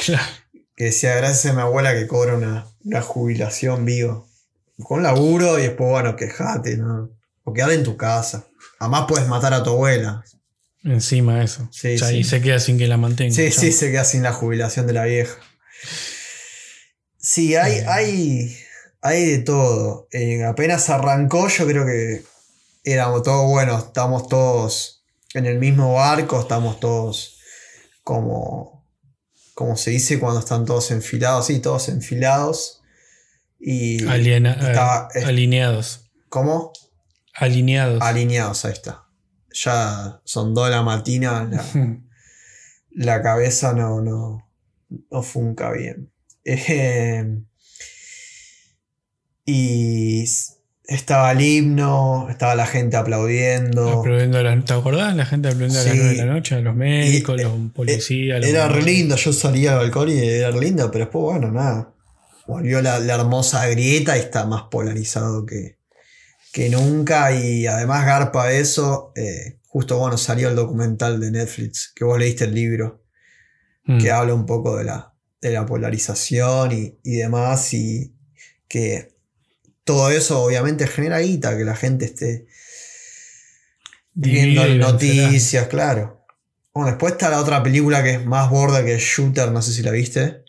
Claro, 0.05 0.23
Que 0.75 0.85
decía, 0.85 1.15
gracias 1.15 1.51
a 1.51 1.55
mi 1.55 1.61
abuela 1.61 1.93
que 1.93 2.07
cobra 2.07 2.35
una, 2.35 2.67
una 2.83 3.01
jubilación 3.01 3.85
vivo. 3.85 4.27
Con 4.83 5.03
laburo 5.03 5.57
y 5.59 5.63
después, 5.63 5.89
bueno, 5.89 6.15
quejate, 6.15 6.77
¿no? 6.77 7.09
O 7.43 7.53
quedate 7.53 7.75
en 7.75 7.83
tu 7.83 7.95
casa. 7.97 8.45
Además 8.79 9.05
puedes 9.07 9.27
matar 9.27 9.53
a 9.53 9.63
tu 9.63 9.69
abuela. 9.71 10.23
encima 10.83 11.43
eso. 11.43 11.67
Sí, 11.71 11.95
O 11.95 11.97
sea, 11.99 12.09
sí. 12.09 12.17
Y 12.17 12.23
se 12.23 12.41
queda 12.41 12.59
sin 12.59 12.77
que 12.77 12.87
la 12.87 12.97
mantenga. 12.97 13.33
Sí, 13.35 13.51
sí, 13.51 13.71
se 13.71 13.91
queda 13.91 14.03
sin 14.05 14.23
la 14.23 14.33
jubilación 14.33 14.87
de 14.87 14.93
la 14.93 15.03
vieja. 15.05 15.35
Sí, 17.17 17.55
hay, 17.55 17.73
Eh. 17.79 17.85
hay, 17.87 18.57
hay 19.05 19.25
de 19.25 19.37
todo. 19.39 20.07
Apenas 20.47 20.89
arrancó, 20.89 21.47
yo 21.47 21.65
creo 21.67 21.85
que 21.85 22.23
éramos 22.83 23.23
todos 23.23 23.49
buenos, 23.49 23.85
estamos 23.85 24.27
todos 24.27 25.03
en 25.33 25.45
el 25.45 25.59
mismo 25.59 25.93
barco, 25.93 26.39
estamos 26.39 26.79
todos 26.79 27.39
como, 28.03 28.85
como 29.53 29.75
se 29.77 29.91
dice 29.91 30.19
cuando 30.19 30.39
están 30.39 30.65
todos 30.65 30.91
enfilados, 30.91 31.47
sí, 31.47 31.59
todos 31.59 31.89
enfilados. 31.89 32.81
Y 33.59 34.05
Aliena- 34.07 34.53
estaba- 34.53 35.09
eh, 35.15 35.23
alineados. 35.25 36.11
¿cómo? 36.29 36.71
Alineados. 37.33 38.01
Alineados, 38.01 38.65
ahí 38.65 38.73
está. 38.73 39.05
Ya 39.53 40.19
son 40.25 40.53
dos 40.53 40.65
de 40.65 40.71
la 40.71 40.83
mañana, 40.83 41.49
la, 41.49 41.63
la 42.91 43.21
cabeza 43.21 43.73
no, 43.73 44.01
no, 44.01 44.49
no 45.09 45.23
funca 45.23 45.71
bien. 45.71 46.11
Eh, 46.43 47.41
y 49.45 50.25
estaba 50.87 51.31
el 51.31 51.41
himno, 51.41 52.27
estaba 52.29 52.55
la 52.55 52.65
gente 52.65 52.97
aplaudiendo. 52.97 53.99
aplaudiendo 53.99 54.63
¿Te 54.63 54.73
acordás? 54.73 55.15
La 55.15 55.25
gente 55.25 55.49
aplaudiendo 55.49 55.79
a 55.79 55.83
las 55.83 55.95
9 55.95 56.09
de 56.09 56.15
la 56.15 56.25
noche, 56.25 56.55
a 56.55 56.59
los 56.61 56.75
médicos, 56.75 57.41
los 57.41 57.71
policías. 57.71 58.43
Era 58.43 58.67
re 58.67 58.81
lindo, 58.81 59.15
yo 59.15 59.33
salía 59.33 59.73
al 59.73 59.77
balcón 59.77 60.09
y 60.09 60.17
era 60.17 60.51
lindo, 60.51 60.89
pero 60.91 61.05
después, 61.05 61.23
bueno, 61.23 61.51
nada. 61.51 61.91
Volvió 62.47 62.81
la, 62.81 62.97
hermosa 62.97 63.67
grieta 63.67 64.15
y 64.17 64.19
está 64.19 64.45
más 64.45 64.63
polarizado 64.63 65.45
que, 65.45 65.77
que 66.51 66.69
nunca. 66.69 67.31
Y 67.33 67.65
además, 67.65 68.05
Garpa, 68.05 68.51
eso, 68.51 69.11
eh, 69.15 69.59
justo 69.67 69.97
bueno, 69.97 70.17
salió 70.17 70.49
el 70.49 70.55
documental 70.55 71.19
de 71.19 71.31
Netflix, 71.31 71.91
que 71.95 72.05
vos 72.05 72.19
leíste 72.19 72.43
el 72.43 72.53
libro, 72.53 73.03
mm. 73.85 73.99
que 73.99 74.11
habla 74.11 74.35
un 74.35 74.45
poco 74.45 74.77
de 74.77 74.83
la, 74.83 75.13
de 75.41 75.51
la 75.51 75.65
polarización 75.65 76.71
y, 76.71 76.99
y 77.03 77.15
demás. 77.15 77.73
Y 77.73 78.13
que 78.67 79.14
todo 79.85 80.09
eso 80.09 80.41
obviamente 80.41 80.87
genera 80.87 81.19
guita, 81.19 81.55
que 81.55 81.63
la 81.63 81.75
gente 81.75 82.05
esté 82.05 82.47
viendo 84.13 84.67
noticias, 84.67 85.67
claro. 85.67 86.25
Bueno, 86.73 86.89
después 86.89 87.13
está 87.13 87.29
la 87.29 87.39
otra 87.39 87.63
película 87.63 88.03
que 88.03 88.15
es 88.15 88.25
más 88.25 88.49
borda 88.49 88.83
que 88.83 88.97
Shooter, 88.97 89.51
no 89.51 89.61
sé 89.61 89.71
si 89.71 89.83
la 89.83 89.91
viste. 89.91 90.43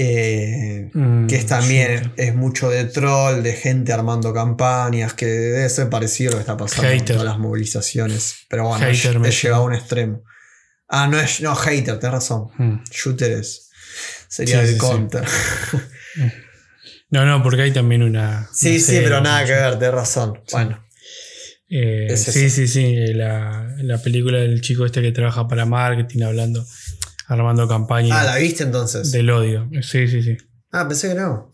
Eh, 0.00 0.90
mm, 0.94 1.26
que 1.26 1.34
es 1.34 1.46
también 1.46 2.12
es 2.16 2.32
mucho 2.32 2.70
de 2.70 2.84
troll, 2.84 3.42
de 3.42 3.54
gente 3.54 3.92
armando 3.92 4.32
campañas, 4.32 5.14
que 5.14 5.26
debe 5.26 5.68
ser 5.68 5.88
parecido 5.88 6.30
a 6.30 6.32
lo 6.32 6.38
que 6.38 6.42
está 6.42 6.56
pasando 6.56 6.96
con 6.96 7.04
todas 7.06 7.24
las 7.24 7.38
movilizaciones. 7.38 8.46
Pero 8.48 8.68
bueno, 8.68 8.86
es, 8.86 9.42
llevado 9.42 9.62
a 9.62 9.66
un 9.66 9.74
extremo. 9.74 10.22
Ah, 10.88 11.08
no 11.08 11.18
es 11.18 11.40
no, 11.40 11.56
hater, 11.56 11.98
tenés 11.98 12.12
razón. 12.12 12.48
Mm. 12.58 12.84
Shooter 12.90 13.32
es. 13.32 13.70
Sería 14.28 14.62
el 14.62 14.76
counter. 14.76 15.24
No, 17.10 17.24
no, 17.24 17.42
porque 17.42 17.62
hay 17.62 17.72
también 17.72 18.02
una. 18.02 18.48
Sí, 18.52 18.78
sí, 18.80 18.98
pero 19.02 19.20
nada 19.20 19.44
que 19.44 19.52
ver, 19.52 19.78
de 19.78 19.90
razón. 19.90 20.40
Bueno. 20.52 20.84
Eh, 21.70 22.16
sí, 22.16 22.50
sí, 22.50 22.68
sí. 22.68 23.12
La, 23.14 23.74
la, 23.78 23.98
película 23.98 24.38
del 24.38 24.60
chico 24.60 24.86
este 24.86 25.02
que 25.02 25.12
trabaja 25.12 25.48
para 25.48 25.64
marketing 25.66 26.22
hablando, 26.22 26.64
armando 27.26 27.66
campañas. 27.66 28.18
Ah, 28.18 28.24
¿la 28.24 28.36
viste 28.36 28.62
entonces? 28.62 29.10
Del 29.12 29.30
odio. 29.30 29.68
Sí, 29.82 30.08
sí, 30.08 30.22
sí. 30.22 30.36
Ah, 30.70 30.86
pensé 30.86 31.08
que 31.08 31.14
no. 31.14 31.50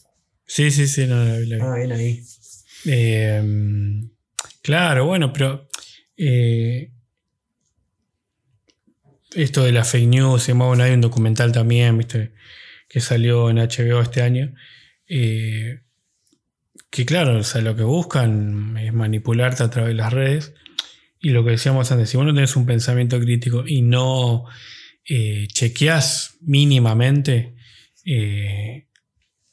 Sí, 0.47 0.71
sí, 0.71 0.89
sí, 0.89 1.07
no 1.07 1.25
la 1.25 1.39
vi. 1.39 1.53
Ah, 1.61 1.75
bien 1.77 1.93
ahí. 1.93 2.23
Em, 2.85 4.11
claro, 4.63 5.07
bueno, 5.07 5.33
pero. 5.33 5.69
Eh, 6.17 6.91
esto 9.35 9.65
de 9.65 9.73
la 9.73 9.85
fake 9.85 10.07
news, 10.07 10.49
bueno, 10.55 10.85
hay 10.85 10.93
un 10.93 11.01
documental 11.01 11.51
también, 11.51 11.99
viste, 11.99 12.35
que 12.89 13.01
salió 13.01 13.51
en 13.51 13.57
HBO 13.57 14.01
este 14.01 14.23
año 14.23 14.55
eh, 15.17 15.83
que 16.91 17.07
claro, 17.07 17.39
o 17.39 17.45
sea, 17.45 17.61
lo 17.61 17.77
que 17.77 17.85
buscan 17.85 18.77
es 18.77 18.93
manipularte 18.93 19.63
a 19.63 19.71
través 19.71 19.91
de 19.91 19.95
las 19.95 20.13
redes. 20.13 20.55
Y 21.21 21.31
lo 21.31 21.45
que 21.45 21.53
decíamos 21.53 21.93
antes, 21.93 22.11
si 22.11 22.17
vos 22.17 22.27
no 22.27 22.35
tenés 22.35 22.57
un 22.57 22.67
pensamiento 22.67 23.21
crítico 23.21 23.65
y 23.65 23.83
no 23.83 24.45
eh, 25.09 25.47
chequeás 25.53 26.37
mínimamente 26.41 27.55
eh, 28.05 28.89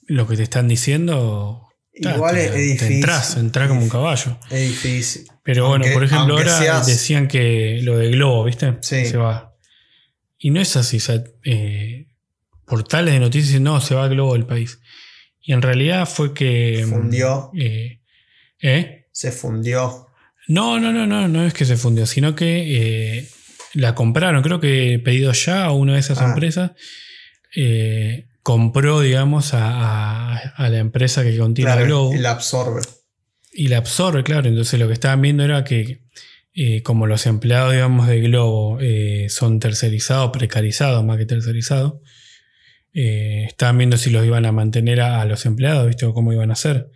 lo 0.08 0.28
que 0.28 0.36
te 0.36 0.44
están 0.44 0.68
diciendo, 0.68 1.68
Igual 1.94 2.38
es, 2.38 2.56
difícil. 2.56 2.96
Entrás, 2.96 3.38
entrás 3.38 3.68
como 3.68 3.84
un 3.84 3.90
caballo. 3.90 4.40
Es 4.50 4.68
difícil. 4.68 5.28
Pero 5.44 5.68
bueno, 5.68 5.86
por 5.94 6.04
ejemplo, 6.04 6.38
ahora 6.38 6.82
decían 6.82 7.28
que 7.28 7.82
lo 7.84 8.00
de 8.00 8.10
Globo, 8.10 8.46
¿viste? 8.46 8.78
Se 8.82 9.16
va. 9.16 9.56
Y 10.40 10.50
no 10.50 10.60
es 10.60 10.76
así. 10.76 10.98
portales 12.66 13.14
de 13.14 13.20
noticias 13.20 13.62
no, 13.62 13.80
se 13.80 13.94
va 13.94 14.08
Globo 14.08 14.34
del 14.34 14.48
país. 14.48 14.80
Y 15.42 15.54
en 15.54 15.62
realidad 15.62 16.08
fue 16.08 16.34
que. 16.34 16.86
Fundió. 16.88 17.52
Eh, 17.58 18.00
¿eh? 18.62 19.08
Se 19.12 19.32
fundió. 19.32 20.08
No, 20.48 20.80
no, 20.80 20.92
no, 20.94 21.08
no, 21.08 21.28
no 21.28 21.46
es 21.46 21.54
que 21.54 21.66
se 21.66 21.78
fundió, 21.78 22.06
sino 22.06 22.36
que 22.36 23.18
eh, 23.18 23.30
la 23.74 23.96
compraron. 23.96 24.44
Creo 24.44 24.60
que 24.60 25.02
pedido 25.04 25.32
ya 25.32 25.66
a 25.66 25.72
una 25.72 25.94
de 25.94 26.00
esas 26.00 26.22
ah. 26.22 26.26
empresas. 26.26 26.72
Eh, 27.56 28.28
compró, 28.44 29.02
digamos, 29.02 29.52
a, 29.54 30.54
la 30.58 30.78
empresa 30.78 31.24
que 31.24 31.38
contiene 31.38 31.72
claro, 31.72 31.86
Globo. 31.86 32.14
Y 32.14 32.20
la 32.20 32.32
absorbe. 32.32 32.82
Y 33.54 33.68
la 33.68 33.78
absorbe, 33.78 34.24
claro. 34.24 34.48
Entonces 34.48 34.80
lo 34.80 34.88
que 34.88 34.94
estaban 34.94 35.22
viendo 35.22 35.44
era 35.44 35.64
que 35.64 36.02
como 36.84 37.08
los 37.08 37.26
empleados, 37.26 37.74
digamos, 37.74 38.08
de 38.08 38.22
Globo 38.22 38.80
son 39.30 39.60
tercerizados, 39.60 40.32
precarizados 40.32 41.04
más 41.04 41.18
que 41.18 41.26
tercerizados, 41.26 41.96
eh, 42.94 43.46
estaban 43.48 43.78
viendo 43.78 43.98
si 43.98 44.10
los 44.10 44.26
iban 44.26 44.46
a 44.46 44.52
mantener 44.52 45.02
a, 45.02 45.24
los 45.26 45.46
empleados, 45.46 45.88
¿viste? 45.88 46.06
O 46.06 46.14
cómo 46.14 46.34
iban 46.34 46.50
a 46.50 46.54
hacer. 46.54 46.90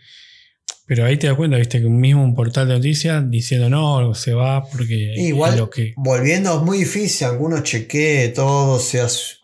Pero 0.88 1.06
ahí 1.06 1.18
te 1.18 1.28
das 1.28 1.36
cuenta, 1.36 1.58
viste, 1.58 1.82
que 1.82 1.88
mismo 1.88 2.24
un 2.24 2.36
portal 2.36 2.68
de 2.68 2.76
noticias 2.76 3.24
diciendo 3.30 3.70
no, 3.70 4.14
se 4.14 4.34
va 4.34 4.64
porque 4.70 5.14
Igual, 5.16 5.58
lo 5.58 5.70
que. 5.70 5.94
Volviendo 5.96 6.58
es 6.58 6.62
muy 6.62 6.80
difícil, 6.80 7.28
algunos 7.28 7.64
chequee 7.64 8.30
todo, 8.30 8.80
seas 8.80 9.42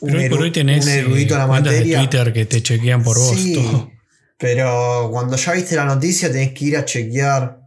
un, 0.00 0.10
pero 0.10 0.22
hoy 0.22 0.28
por 0.28 0.40
hoy 0.42 0.52
tenés, 0.52 0.86
erudito 0.86 1.34
en 1.34 1.40
la 1.40 1.46
materia. 1.46 2.00
de 2.00 2.06
Twitter 2.06 2.32
que 2.34 2.44
te 2.44 2.62
chequean 2.62 3.02
por 3.02 3.16
vos. 3.16 3.36
Todo. 3.54 3.90
Pero 4.36 5.08
cuando 5.10 5.36
ya 5.36 5.52
viste 5.52 5.74
la 5.76 5.86
noticia 5.86 6.30
tenés 6.30 6.52
que 6.52 6.64
ir 6.66 6.76
a 6.76 6.84
chequear. 6.84 7.60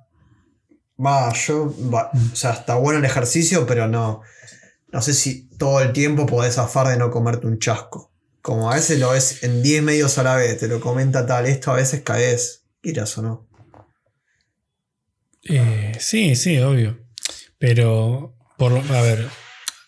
Va, 1.03 1.33
yo. 1.33 1.73
Va, 1.91 2.11
mm. 2.13 2.33
o 2.33 2.35
sea, 2.35 2.51
está 2.51 2.75
bueno 2.75 2.99
el 2.99 3.05
ejercicio, 3.05 3.65
pero 3.65 3.87
no 3.87 4.21
no 4.91 5.01
sé 5.01 5.13
si 5.13 5.47
todo 5.57 5.81
el 5.81 5.93
tiempo 5.93 6.25
podés 6.25 6.55
zafar 6.55 6.87
de 6.87 6.97
no 6.97 7.11
comerte 7.11 7.47
un 7.47 7.59
chasco. 7.59 8.11
Como 8.41 8.71
a 8.71 8.75
veces 8.75 8.99
lo 8.99 9.11
ves 9.11 9.43
en 9.43 9.61
10 9.61 9.83
medios 9.83 10.17
a 10.17 10.23
la 10.23 10.35
vez, 10.35 10.57
te 10.57 10.67
lo 10.67 10.79
comenta 10.79 11.25
tal, 11.25 11.45
esto 11.45 11.71
a 11.71 11.75
veces 11.75 12.01
caes, 12.01 12.63
quieras 12.81 13.17
o 13.17 13.21
no. 13.21 13.47
Eh, 15.43 15.93
sí, 15.99 16.35
sí, 16.35 16.57
obvio. 16.59 16.99
Pero, 17.57 18.35
por, 18.57 18.73
a 18.73 19.01
ver, 19.01 19.27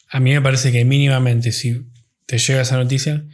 a 0.10 0.20
mí 0.20 0.34
me 0.34 0.42
parece 0.42 0.72
que 0.72 0.84
mínimamente 0.86 1.52
si 1.52 1.88
te 2.26 2.38
llega 2.38 2.62
esa 2.62 2.78
noticia 2.78 3.26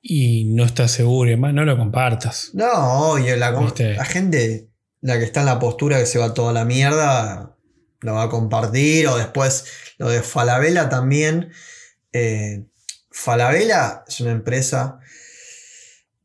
y 0.00 0.44
no 0.44 0.64
estás 0.64 0.92
seguro 0.92 1.28
y 1.28 1.32
demás, 1.32 1.52
no 1.52 1.64
lo 1.64 1.76
compartas. 1.76 2.50
No, 2.54 3.10
oye, 3.10 3.36
la, 3.36 3.50
la 3.50 4.04
gente, 4.04 4.68
la 5.00 5.18
que 5.18 5.24
está 5.24 5.40
en 5.40 5.46
la 5.46 5.58
postura 5.58 5.98
que 5.98 6.06
se 6.06 6.18
va 6.18 6.32
toda 6.32 6.52
la 6.52 6.64
mierda, 6.64 7.56
lo 8.00 8.14
va 8.14 8.24
a 8.24 8.28
compartir 8.28 9.06
o 9.08 9.16
después 9.16 9.64
lo 9.98 10.08
de 10.08 10.22
Falabella 10.22 10.88
también. 10.88 11.52
Eh, 12.12 12.64
Falabella 13.10 14.04
es 14.06 14.20
una 14.20 14.32
empresa 14.32 15.00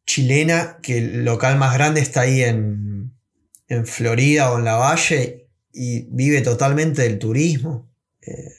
chilena 0.06 0.80
que 0.82 1.00
el 1.00 1.26
local 1.26 1.58
más 1.58 1.74
grande 1.74 2.02
está 2.02 2.22
ahí 2.22 2.44
en, 2.44 3.14
en 3.68 3.86
Florida 3.86 4.52
o 4.52 4.60
en 4.60 4.66
la 4.66 4.76
Valle 4.76 5.50
y 5.74 6.08
vive 6.10 6.42
totalmente 6.42 7.02
del 7.02 7.20
turismo. 7.20 7.92
Eh, 8.22 8.52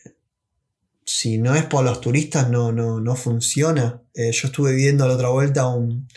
si 1.04 1.38
no 1.38 1.54
es 1.54 1.64
por 1.64 1.84
los 1.84 2.00
turistas 2.00 2.50
no, 2.50 2.72
no, 2.72 3.00
no 3.00 3.16
funciona. 3.16 4.02
Eh, 4.14 4.32
yo 4.32 4.48
estuve 4.48 4.74
viendo 4.74 5.06
la 5.06 5.14
otra 5.14 5.28
vuelta 5.28 5.68
un, 5.68 6.08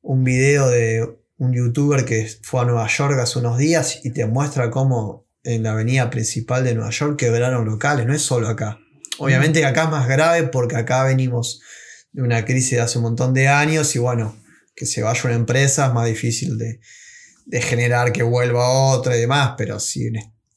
un 0.00 0.24
video 0.24 0.68
de 0.68 1.18
un 1.38 1.52
youtuber 1.52 2.04
que 2.04 2.28
fue 2.42 2.60
a 2.60 2.64
Nueva 2.64 2.86
York 2.86 3.18
hace 3.18 3.38
unos 3.38 3.58
días 3.58 4.00
y 4.04 4.10
te 4.10 4.26
muestra 4.26 4.70
cómo 4.70 5.21
en 5.44 5.62
la 5.62 5.72
avenida 5.72 6.10
principal 6.10 6.64
de 6.64 6.74
Nueva 6.74 6.90
York 6.90 7.18
quebraron 7.18 7.64
locales, 7.64 8.06
no 8.06 8.14
es 8.14 8.22
solo 8.22 8.48
acá. 8.48 8.78
Obviamente 9.18 9.60
que 9.60 9.66
acá 9.66 9.84
es 9.84 9.90
más 9.90 10.08
grave 10.08 10.44
porque 10.44 10.76
acá 10.76 11.04
venimos 11.04 11.60
de 12.12 12.22
una 12.22 12.44
crisis 12.44 12.72
de 12.72 12.80
hace 12.80 12.98
un 12.98 13.04
montón 13.04 13.34
de 13.34 13.48
años 13.48 13.94
y 13.96 13.98
bueno, 13.98 14.36
que 14.74 14.86
se 14.86 15.02
vaya 15.02 15.20
una 15.24 15.34
empresa 15.34 15.86
es 15.86 15.92
más 15.92 16.06
difícil 16.06 16.58
de, 16.58 16.80
generar 17.60 18.12
que 18.12 18.22
vuelva 18.22 18.68
otra 18.68 19.16
y 19.16 19.20
demás, 19.20 19.54
pero 19.58 19.80
si 19.80 20.10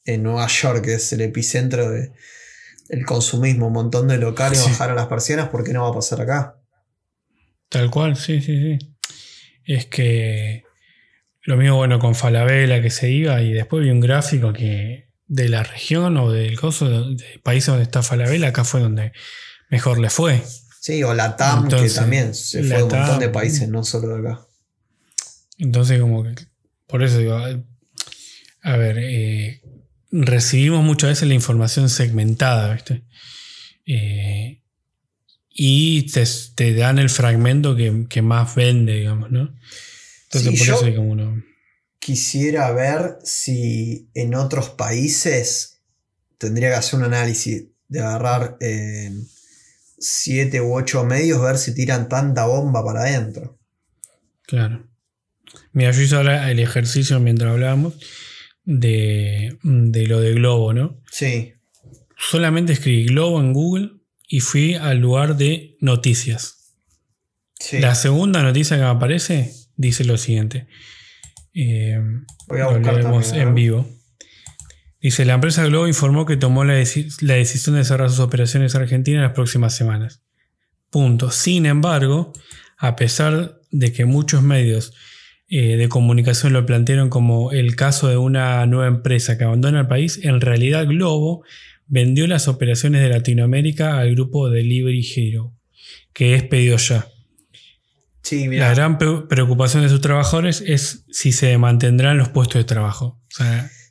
en, 0.04 0.22
Nueva 0.22 0.46
York, 0.46 0.84
que 0.84 0.94
es 0.94 1.12
el 1.12 1.20
epicentro 1.20 1.90
del 1.90 3.04
consumismo, 3.04 3.66
un 3.66 3.72
montón 3.72 4.08
de 4.08 4.18
locales 4.18 4.64
bajaron 4.64 4.96
las 4.96 5.06
persianas, 5.06 5.48
¿por 5.48 5.64
qué 5.64 5.72
no 5.72 5.82
va 5.82 5.90
a 5.90 5.94
pasar 5.94 6.20
acá? 6.20 6.60
Tal 7.68 7.90
cual, 7.90 8.16
sí, 8.16 8.40
sí, 8.40 8.78
sí. 8.78 8.96
Es 9.64 9.86
que 9.86 10.65
lo 11.46 11.56
mismo, 11.56 11.76
bueno, 11.76 12.00
con 12.00 12.16
Falabella 12.16 12.82
que 12.82 12.90
se 12.90 13.10
iba 13.10 13.40
y 13.40 13.52
después 13.52 13.84
vi 13.84 13.90
un 13.90 14.00
gráfico 14.00 14.52
que 14.52 15.08
de 15.28 15.48
la 15.48 15.62
región 15.62 16.16
o 16.16 16.30
del 16.30 16.58
coso, 16.58 16.88
del 16.88 17.40
país 17.42 17.64
donde 17.66 17.84
está 17.84 18.02
Falabella, 18.02 18.48
acá 18.48 18.64
fue 18.64 18.80
donde 18.80 19.12
mejor 19.70 19.98
le 19.98 20.10
fue. 20.10 20.42
Sí, 20.80 21.04
o 21.04 21.14
la 21.14 21.36
TAM, 21.36 21.68
que 21.68 21.88
también 21.88 22.34
se 22.34 22.64
fue 22.64 22.76
a 22.76 22.84
un 22.84 22.90
montón 22.90 23.20
de 23.20 23.28
países, 23.28 23.68
no 23.68 23.84
solo 23.84 24.08
de 24.08 24.28
acá. 24.28 24.46
Entonces, 25.58 26.00
como 26.00 26.24
que, 26.24 26.34
por 26.88 27.04
eso 27.04 27.18
digo, 27.18 27.36
a 27.36 28.76
ver, 28.76 28.98
eh, 28.98 29.62
recibimos 30.10 30.84
muchas 30.84 31.10
veces 31.10 31.28
la 31.28 31.34
información 31.34 31.88
segmentada, 31.88 32.74
¿viste? 32.74 33.04
Eh, 33.86 34.62
y 35.50 36.10
te, 36.10 36.74
dan 36.74 36.98
el 36.98 37.08
fragmento 37.08 37.76
que, 37.76 38.06
que 38.08 38.20
más 38.20 38.56
vende, 38.56 38.94
digamos, 38.94 39.30
¿no? 39.30 39.54
Quisiera 41.98 42.70
ver 42.72 43.18
si 43.24 44.08
en 44.14 44.34
otros 44.34 44.70
países 44.70 45.80
tendría 46.38 46.68
que 46.68 46.74
hacer 46.76 46.98
un 46.98 47.06
análisis 47.06 47.64
de 47.88 48.00
agarrar 48.00 48.58
siete 49.98 50.60
u 50.60 50.74
ocho 50.74 51.04
medios, 51.04 51.40
ver 51.42 51.58
si 51.58 51.74
tiran 51.74 52.08
tanta 52.08 52.46
bomba 52.46 52.84
para 52.84 53.00
adentro. 53.00 53.58
Claro. 54.42 54.86
Mira, 55.72 55.90
yo 55.90 56.00
hice 56.02 56.16
ahora 56.16 56.50
el 56.50 56.60
ejercicio 56.60 57.18
mientras 57.20 57.52
hablábamos 57.52 57.94
de, 58.64 59.58
de 59.62 60.06
lo 60.06 60.20
de 60.20 60.32
Globo, 60.34 60.72
¿no? 60.72 61.02
Sí. 61.10 61.54
Solamente 62.16 62.72
escribí 62.72 63.06
Globo 63.06 63.40
en 63.40 63.52
Google 63.52 63.92
y 64.28 64.40
fui 64.40 64.74
al 64.74 64.98
lugar 64.98 65.36
de 65.36 65.76
noticias. 65.80 66.74
Sí. 67.58 67.78
La 67.78 67.94
segunda 67.94 68.42
noticia 68.42 68.76
que 68.76 68.82
me 68.82 68.88
aparece 68.88 69.54
dice 69.76 70.04
lo 70.04 70.16
siguiente. 70.16 70.66
Eh, 71.54 71.98
Voy 72.48 72.60
a 72.60 72.70
lo 72.70 73.22
en 73.34 73.54
vivo. 73.54 73.88
Dice, 75.00 75.24
la 75.24 75.34
empresa 75.34 75.64
Globo 75.64 75.86
informó 75.86 76.26
que 76.26 76.36
tomó 76.36 76.64
la, 76.64 76.74
decisión 76.74 77.76
de 77.76 77.84
cerrar 77.84 78.10
sus 78.10 78.20
operaciones 78.20 78.74
en 78.74 78.82
Argentina 78.82 79.18
en 79.18 79.22
las 79.24 79.34
próximas 79.34 79.74
semanas. 79.74 80.22
Punto. 80.90 81.30
Sin 81.30 81.66
embargo, 81.66 82.32
a 82.76 82.96
pesar 82.96 83.60
de 83.70 83.92
que 83.92 84.04
muchos 84.04 84.42
medios 84.42 84.94
eh, 85.48 85.76
de 85.76 85.88
comunicación 85.88 86.52
lo 86.52 86.66
plantearon 86.66 87.08
como 87.08 87.52
el 87.52 87.76
caso 87.76 88.08
de 88.08 88.16
una 88.16 88.66
nueva 88.66 88.88
empresa 88.88 89.38
que 89.38 89.44
abandona 89.44 89.80
el 89.80 89.86
país, 89.86 90.18
en 90.24 90.40
realidad 90.40 90.86
Globo 90.86 91.44
vendió 91.86 92.26
las 92.26 92.48
operaciones 92.48 93.00
de 93.00 93.08
Latinoamérica 93.08 93.98
al 93.98 94.12
grupo 94.14 94.50
Delivery 94.50 95.06
Hero, 95.14 95.54
que 96.12 96.34
es 96.34 96.42
pedido 96.42 96.78
ya. 96.78 97.06
La 98.32 98.74
gran 98.74 98.98
preocupación 98.98 99.82
de 99.82 99.88
sus 99.88 100.00
trabajadores 100.00 100.62
es 100.66 101.04
si 101.10 101.32
se 101.32 101.56
mantendrán 101.58 102.18
los 102.18 102.28
puestos 102.28 102.60
de 102.60 102.64
trabajo. 102.64 103.20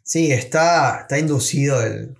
sí, 0.04 0.32
está, 0.32 1.02
está 1.02 1.17
inducido 1.19 1.82
el, 1.82 2.15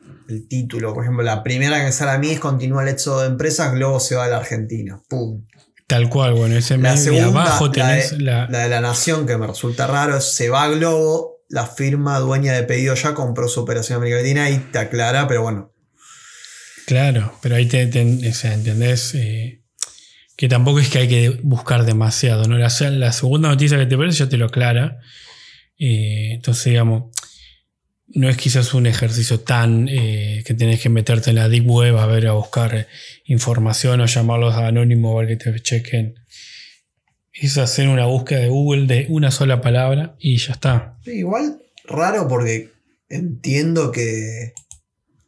título. 0.50 0.94
Por 0.96 1.04
ejemplo, 1.04 1.24
la 1.24 1.44
primera 1.44 1.86
que 1.86 1.92
sale 1.92 2.12
a 2.12 2.18
mí 2.18 2.32
es 2.32 2.40
continúa 2.40 2.82
el 2.82 2.90
éxodo 2.90 3.22
de 3.22 3.28
empresas, 3.28 3.74
Globo 3.74 4.00
se 4.00 4.16
va 4.16 4.26
a 4.26 4.28
la 4.28 4.38
Argentina. 4.38 5.00
¡Pum! 5.08 5.46
Tal 5.88 6.10
cual, 6.10 6.34
bueno, 6.34 6.56
ese 6.56 6.80
la 6.80 6.94
abajo 7.26 7.70
tenés 7.70 8.14
la 8.14 8.48
de, 8.48 8.70
la... 8.70 8.82
Nación, 8.82 9.28
que 9.28 9.38
me 9.38 9.46
resulta 9.46 9.86
raro, 9.86 10.18
es 10.18 10.34
se 10.34 10.50
va 10.50 10.64
a 10.64 10.70
Globo, 10.70 11.44
la 11.48 11.68
firma 11.68 12.18
dueña 12.18 12.54
de 12.54 12.64
pedido 12.64 12.96
ya 12.96 13.14
compró 13.14 13.48
su 13.48 13.60
operación 13.60 13.98
América 13.98 14.18
Latina 14.18 14.50
y 14.50 14.58
te 14.58 14.80
aclara, 14.80 15.28
pero 15.28 15.44
bueno. 15.44 15.72
Claro, 16.88 17.34
pero 17.42 17.56
ahí 17.56 17.68
te, 17.68 17.82
entendés 17.82 19.14
eh, 19.16 19.64
que 20.36 20.50
tampoco 20.50 20.80
es 20.80 20.90
que 20.90 21.00
hay 21.00 21.08
que 21.08 21.30
buscar 21.44 21.86
demasiado, 21.86 22.48
¿no? 22.48 22.58
La, 22.58 22.70
la 22.92 23.12
segunda 23.12 23.50
noticia 23.50 23.78
que 23.78 23.86
te 23.86 23.98
parece 23.98 24.20
ya 24.20 24.30
te 24.30 24.38
lo 24.38 24.46
aclara. 24.48 25.00
Eh, 25.78 26.34
entonces, 26.34 26.66
digamos, 26.66 27.12
no 28.08 28.30
es 28.30 28.38
quizás 28.38 28.74
un 28.74 28.86
ejercicio 28.86 29.40
tan 29.40 29.88
eh, 29.90 30.44
que 30.46 30.54
tenés 30.54 30.82
que 30.82 30.90
meterte 30.90 31.32
en 31.32 31.38
la 31.38 31.50
deep 31.50 31.70
web 31.70 31.98
a 31.98 32.06
ver, 32.06 32.28
a 32.28 32.34
buscar 32.34 32.88
información 33.26 34.02
o 34.02 34.06
llamarlos 34.06 34.56
a 34.56 34.68
anónimo 34.68 35.18
a 35.18 35.24
ver 35.24 35.38
que 35.38 35.52
te 35.52 35.60
chequen 35.62 36.16
es 37.36 37.58
hacer 37.58 37.90
una 37.90 38.06
búsqueda 38.06 38.40
de 38.40 38.50
Google 38.50 38.88
de 38.88 39.08
una 39.10 39.32
sola 39.32 39.62
palabra 39.62 40.16
y 40.20 40.38
ya 40.38 40.54
está. 40.54 40.98
igual 41.06 41.62
raro 41.84 42.28
porque 42.28 42.72
entiendo 43.10 43.92
que 43.92 44.54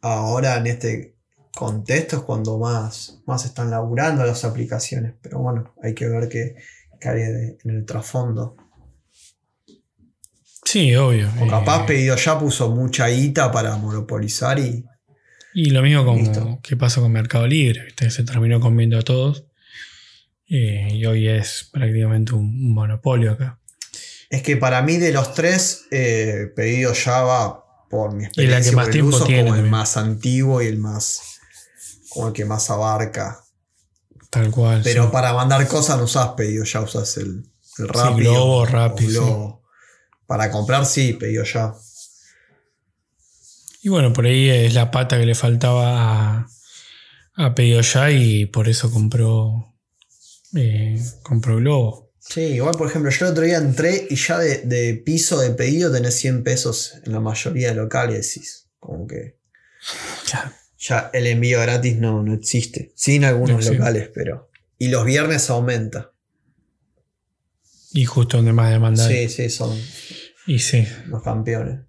ahora 0.00 0.56
en 0.56 0.66
este 0.68 1.17
contexto 1.58 2.18
es 2.18 2.22
cuando 2.22 2.56
más, 2.56 3.20
más 3.26 3.44
están 3.44 3.68
laburando 3.68 4.24
las 4.24 4.44
aplicaciones, 4.44 5.14
pero 5.20 5.40
bueno, 5.40 5.74
hay 5.82 5.92
que 5.92 6.06
ver 6.06 6.28
qué, 6.28 6.54
hay 7.02 7.20
en 7.64 7.70
el 7.70 7.84
trasfondo. 7.84 8.56
Sí, 10.64 10.94
obvio. 10.94 11.28
O 11.40 11.48
capaz 11.48 11.82
eh, 11.82 11.84
pedido 11.88 12.14
ya 12.14 12.38
puso 12.38 12.70
mucha 12.70 13.08
guita 13.08 13.50
para 13.50 13.76
monopolizar 13.76 14.60
y. 14.60 14.84
Y 15.52 15.70
lo 15.70 15.82
mismo 15.82 16.04
con 16.04 16.62
que 16.62 16.76
pasó 16.76 17.00
con 17.00 17.10
Mercado 17.10 17.48
Libre, 17.48 17.88
se 18.08 18.22
terminó 18.22 18.60
comiendo 18.60 18.96
a 18.96 19.02
todos. 19.02 19.44
Eh, 20.48 20.90
y 20.92 21.06
hoy 21.06 21.26
es 21.26 21.68
prácticamente 21.72 22.34
un, 22.34 22.72
monopolio 22.72 23.32
acá. 23.32 23.58
Es 24.30 24.42
que 24.42 24.56
para 24.56 24.80
mí 24.82 24.98
de 24.98 25.10
los 25.10 25.34
tres, 25.34 25.86
eh, 25.90 26.52
pedido 26.54 26.92
Java, 26.94 27.64
por 27.90 28.14
mi 28.14 28.26
experiencia, 28.26 28.72
más 28.76 28.88
como 28.90 29.54
el 29.56 29.64
más 29.64 29.96
antiguo 29.96 30.62
y 30.62 30.66
el 30.66 30.78
más, 30.78 31.37
como 32.08 32.28
el 32.28 32.32
que 32.32 32.44
más 32.44 32.70
abarca. 32.70 33.44
Tal 34.30 34.50
cual. 34.50 34.82
Pero 34.84 35.10
para 35.10 35.32
mandar 35.32 35.66
cosas 35.66 35.98
no 35.98 36.04
usas 36.04 36.28
pedido 36.36 36.64
ya, 36.64 36.80
usas 36.80 37.16
el, 37.16 37.44
el 37.78 37.88
rápido. 37.88 38.32
globo, 38.32 38.66
rápido. 38.66 39.62
Para 40.26 40.50
comprar 40.50 40.84
sí, 40.84 41.14
pedido 41.14 41.44
ya. 41.44 41.74
Y 43.82 43.88
bueno, 43.88 44.12
por 44.12 44.26
ahí 44.26 44.50
es 44.50 44.74
la 44.74 44.90
pata 44.90 45.18
que 45.18 45.24
le 45.24 45.34
faltaba 45.34 46.40
a, 46.40 46.48
a 47.36 47.54
pedido 47.54 47.80
ya 47.80 48.10
y 48.10 48.46
por 48.46 48.68
eso 48.68 48.90
compró 48.90 49.68
eh, 50.56 51.00
compró 51.22 51.56
Globo. 51.56 52.12
Sí, 52.20 52.40
igual 52.40 52.76
por 52.76 52.88
ejemplo, 52.88 53.10
yo 53.10 53.26
el 53.26 53.32
otro 53.32 53.44
día 53.44 53.58
entré 53.58 54.06
y 54.10 54.16
ya 54.16 54.38
de, 54.38 55.02
piso 55.04 55.40
de 55.40 55.50
pedido 55.50 55.90
tenés 55.90 56.14
100 56.16 56.44
pesos 56.44 56.94
en 57.04 57.12
la 57.12 57.20
mayoría 57.20 57.68
de 57.68 57.74
locales. 57.74 58.34
Decís, 58.34 58.68
como 58.78 59.06
que. 59.06 59.38
Ya. 60.78 61.10
el 61.12 61.26
envío 61.26 61.60
gratis 61.60 61.96
no, 61.98 62.22
no 62.22 62.34
existe. 62.34 62.92
Sí, 62.94 63.16
en 63.16 63.24
algunos 63.24 63.66
locales, 63.66 64.10
pero. 64.14 64.50
Y 64.78 64.88
los 64.88 65.04
viernes 65.04 65.50
aumenta. 65.50 66.12
Y 67.92 68.04
justo 68.04 68.36
donde 68.36 68.52
más 68.52 68.70
demanda. 68.70 69.06
Sí, 69.08 69.28
sí, 69.28 69.50
son. 69.50 69.76
Y 70.46 70.60
sí. 70.60 70.86
Los 71.06 71.22
campeones. 71.22 71.80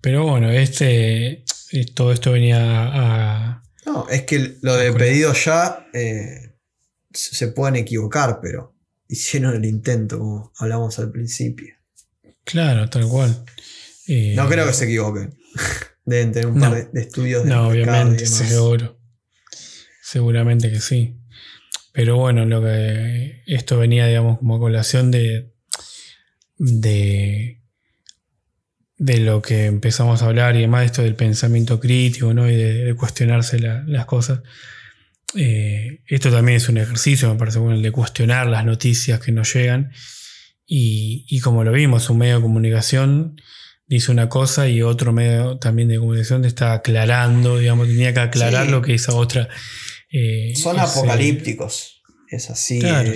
Pero 0.00 0.26
bueno, 0.26 0.50
este. 0.50 1.44
Eh, 1.72 1.86
todo 1.94 2.12
esto 2.12 2.32
venía 2.32 2.58
a. 2.60 3.62
No, 3.84 4.08
es 4.08 4.22
que 4.22 4.56
lo 4.62 4.76
de 4.76 4.92
pedido 4.92 5.32
ya. 5.32 5.86
Eh, 5.92 6.54
se 7.12 7.48
pueden 7.48 7.76
equivocar, 7.76 8.40
pero 8.42 8.74
hicieron 9.08 9.54
el 9.54 9.64
intento, 9.64 10.18
como 10.18 10.52
hablamos 10.58 10.98
al 10.98 11.10
principio. 11.10 11.74
Claro, 12.44 12.88
tal 12.90 13.08
cual. 13.08 13.44
no 14.08 14.48
creo 14.48 14.66
que 14.66 14.72
se 14.72 14.84
equivoquen. 14.84 15.38
Deben 16.06 16.32
tener 16.32 16.46
un 16.46 16.60
par 16.60 16.90
de, 16.90 17.00
estudios 17.00 17.44
de 17.44 17.50
No, 17.50 17.68
obviamente, 17.68 18.24
seguro. 18.26 18.98
Seguramente 20.00 20.70
que 20.70 20.80
sí. 20.80 21.18
Pero 21.92 22.16
bueno, 22.16 22.44
lo 22.44 22.62
que 22.62 23.42
esto 23.46 23.78
venía, 23.78 24.06
digamos, 24.06 24.38
como 24.38 24.60
colación 24.60 25.10
de, 25.10 25.52
de, 26.58 27.60
de 28.98 29.18
lo 29.18 29.42
que 29.42 29.66
empezamos 29.66 30.22
a 30.22 30.26
hablar 30.26 30.54
y 30.54 30.58
además 30.58 30.84
esto 30.86 31.02
del 31.02 31.16
pensamiento 31.16 31.80
crítico, 31.80 32.32
¿no? 32.32 32.48
Y 32.48 32.54
de, 32.54 32.94
cuestionarse 32.94 33.58
las 33.58 34.06
cosas. 34.06 34.40
Eh, 35.34 36.02
esto 36.06 36.30
también 36.30 36.56
es 36.56 36.68
un 36.68 36.78
ejercicio, 36.78 37.30
me 37.32 37.38
parece 37.38 37.58
bueno, 37.58 37.76
el 37.76 37.82
de 37.82 37.92
cuestionar 37.92 38.46
las 38.46 38.64
noticias 38.64 39.20
que 39.20 39.32
nos 39.32 39.52
llegan. 39.52 39.92
Y, 40.68 41.40
como 41.40 41.62
lo 41.62 41.72
vimos, 41.72 42.10
un 42.10 42.18
medio 42.18 42.36
de 42.36 42.42
comunicación 42.42 43.40
dice 43.86 44.10
una 44.12 44.28
cosa 44.28 44.68
y 44.68 44.82
otro 44.82 45.12
medio 45.12 45.58
también 45.58 45.88
de 45.88 45.98
comunicación 45.98 46.42
te 46.42 46.48
está 46.48 46.74
aclarando, 46.74 47.58
digamos, 47.58 47.88
tenía 47.88 48.12
que 48.12 48.20
aclarar 48.20 48.68
lo 48.68 48.82
que 48.82 48.94
esa 48.94 49.14
otra. 49.14 49.48
Eh, 50.10 50.54
Son 50.56 50.78
apocalípticos, 50.78 52.02
es 52.28 52.50
así. 52.50 52.78
Claro, 52.78 53.12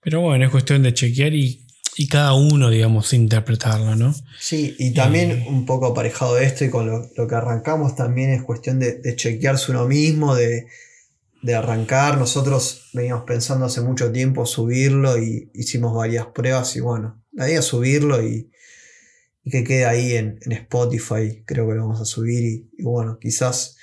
Pero 0.00 0.20
bueno, 0.20 0.44
es 0.44 0.50
cuestión 0.50 0.82
de 0.82 0.94
chequear 0.94 1.34
y 1.34 1.68
y 1.98 2.06
cada 2.06 2.32
uno, 2.32 2.70
digamos, 2.70 3.12
interpretarlo, 3.12 3.96
¿no? 3.96 4.14
Sí, 4.38 4.76
y 4.78 4.94
también 4.94 5.32
eh, 5.32 5.46
un 5.48 5.66
poco 5.66 5.86
aparejado 5.86 6.36
de 6.36 6.44
esto 6.44 6.64
y 6.64 6.70
con 6.70 6.86
lo, 6.86 7.26
que 7.26 7.34
arrancamos 7.34 7.96
también 7.96 8.30
es 8.30 8.44
cuestión 8.44 8.78
de, 8.78 9.02
chequearse 9.16 9.72
uno 9.72 9.84
mismo, 9.88 10.36
de, 10.36 10.68
arrancar. 11.52 12.16
Nosotros 12.16 12.90
veníamos 12.92 13.24
pensando 13.24 13.66
hace 13.66 13.80
mucho 13.80 14.12
tiempo 14.12 14.46
subirlo 14.46 15.18
y 15.18 15.50
hicimos 15.54 15.92
varias 15.92 16.26
pruebas 16.26 16.76
y 16.76 16.80
bueno, 16.80 17.20
la 17.32 17.48
idea 17.48 17.58
es 17.58 17.64
subirlo 17.64 18.22
y, 18.22 18.48
que 19.48 19.64
quede 19.64 19.86
ahí 19.86 20.12
en, 20.14 20.38
Spotify, 20.50 21.42
creo 21.44 21.68
que 21.68 21.74
lo 21.74 21.82
vamos 21.82 22.00
a 22.00 22.04
subir 22.04 22.68
y, 22.76 22.82
bueno, 22.82 23.18
quizás 23.20 23.76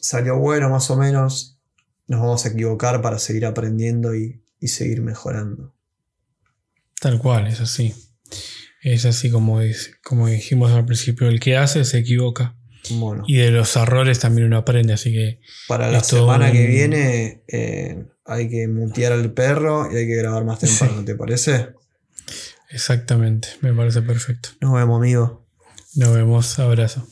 salió 0.00 0.38
bueno 0.38 0.70
más 0.70 0.90
o 0.90 0.96
menos, 0.96 1.58
nos 2.06 2.20
vamos 2.20 2.44
a 2.44 2.48
equivocar 2.48 3.02
para 3.02 3.18
seguir 3.18 3.46
aprendiendo 3.46 4.14
y 4.14 4.42
seguir 4.62 5.02
mejorando. 5.02 5.74
Tal 7.00 7.18
cual, 7.18 7.46
es 7.46 7.60
así. 7.60 7.94
Es 8.82 9.06
así 9.06 9.30
como, 9.30 9.60
como 10.04 10.28
dijimos 10.28 10.72
al 10.72 10.84
principio, 10.84 11.28
el 11.28 11.40
que 11.40 11.56
hace 11.56 11.84
se 11.84 11.98
equivoca. 11.98 12.56
Y 13.26 13.36
de 13.36 13.50
los 13.50 13.76
errores 13.76 14.18
también 14.18 14.46
uno 14.46 14.58
aprende, 14.58 14.94
así 14.94 15.12
que... 15.12 15.40
Para 15.68 15.90
la 15.90 16.02
semana 16.02 16.50
que 16.50 16.66
viene 16.66 17.44
eh, 17.46 18.04
hay 18.24 18.48
que 18.48 18.68
mutear 18.68 19.12
al 19.12 19.32
perro 19.32 19.92
y 19.92 19.96
hay 19.96 20.06
que 20.06 20.16
grabar 20.16 20.44
más 20.44 20.58
temprano, 20.60 21.04
¿te 21.04 21.14
parece? 21.14 21.68
Exactamente, 22.70 23.48
me 23.60 23.72
parece 23.74 24.00
perfecto. 24.02 24.50
Nos 24.60 24.72
vemos, 24.72 24.98
amigo. 24.98 25.46
Nos 25.96 26.14
vemos, 26.14 26.58
abrazo. 26.58 27.06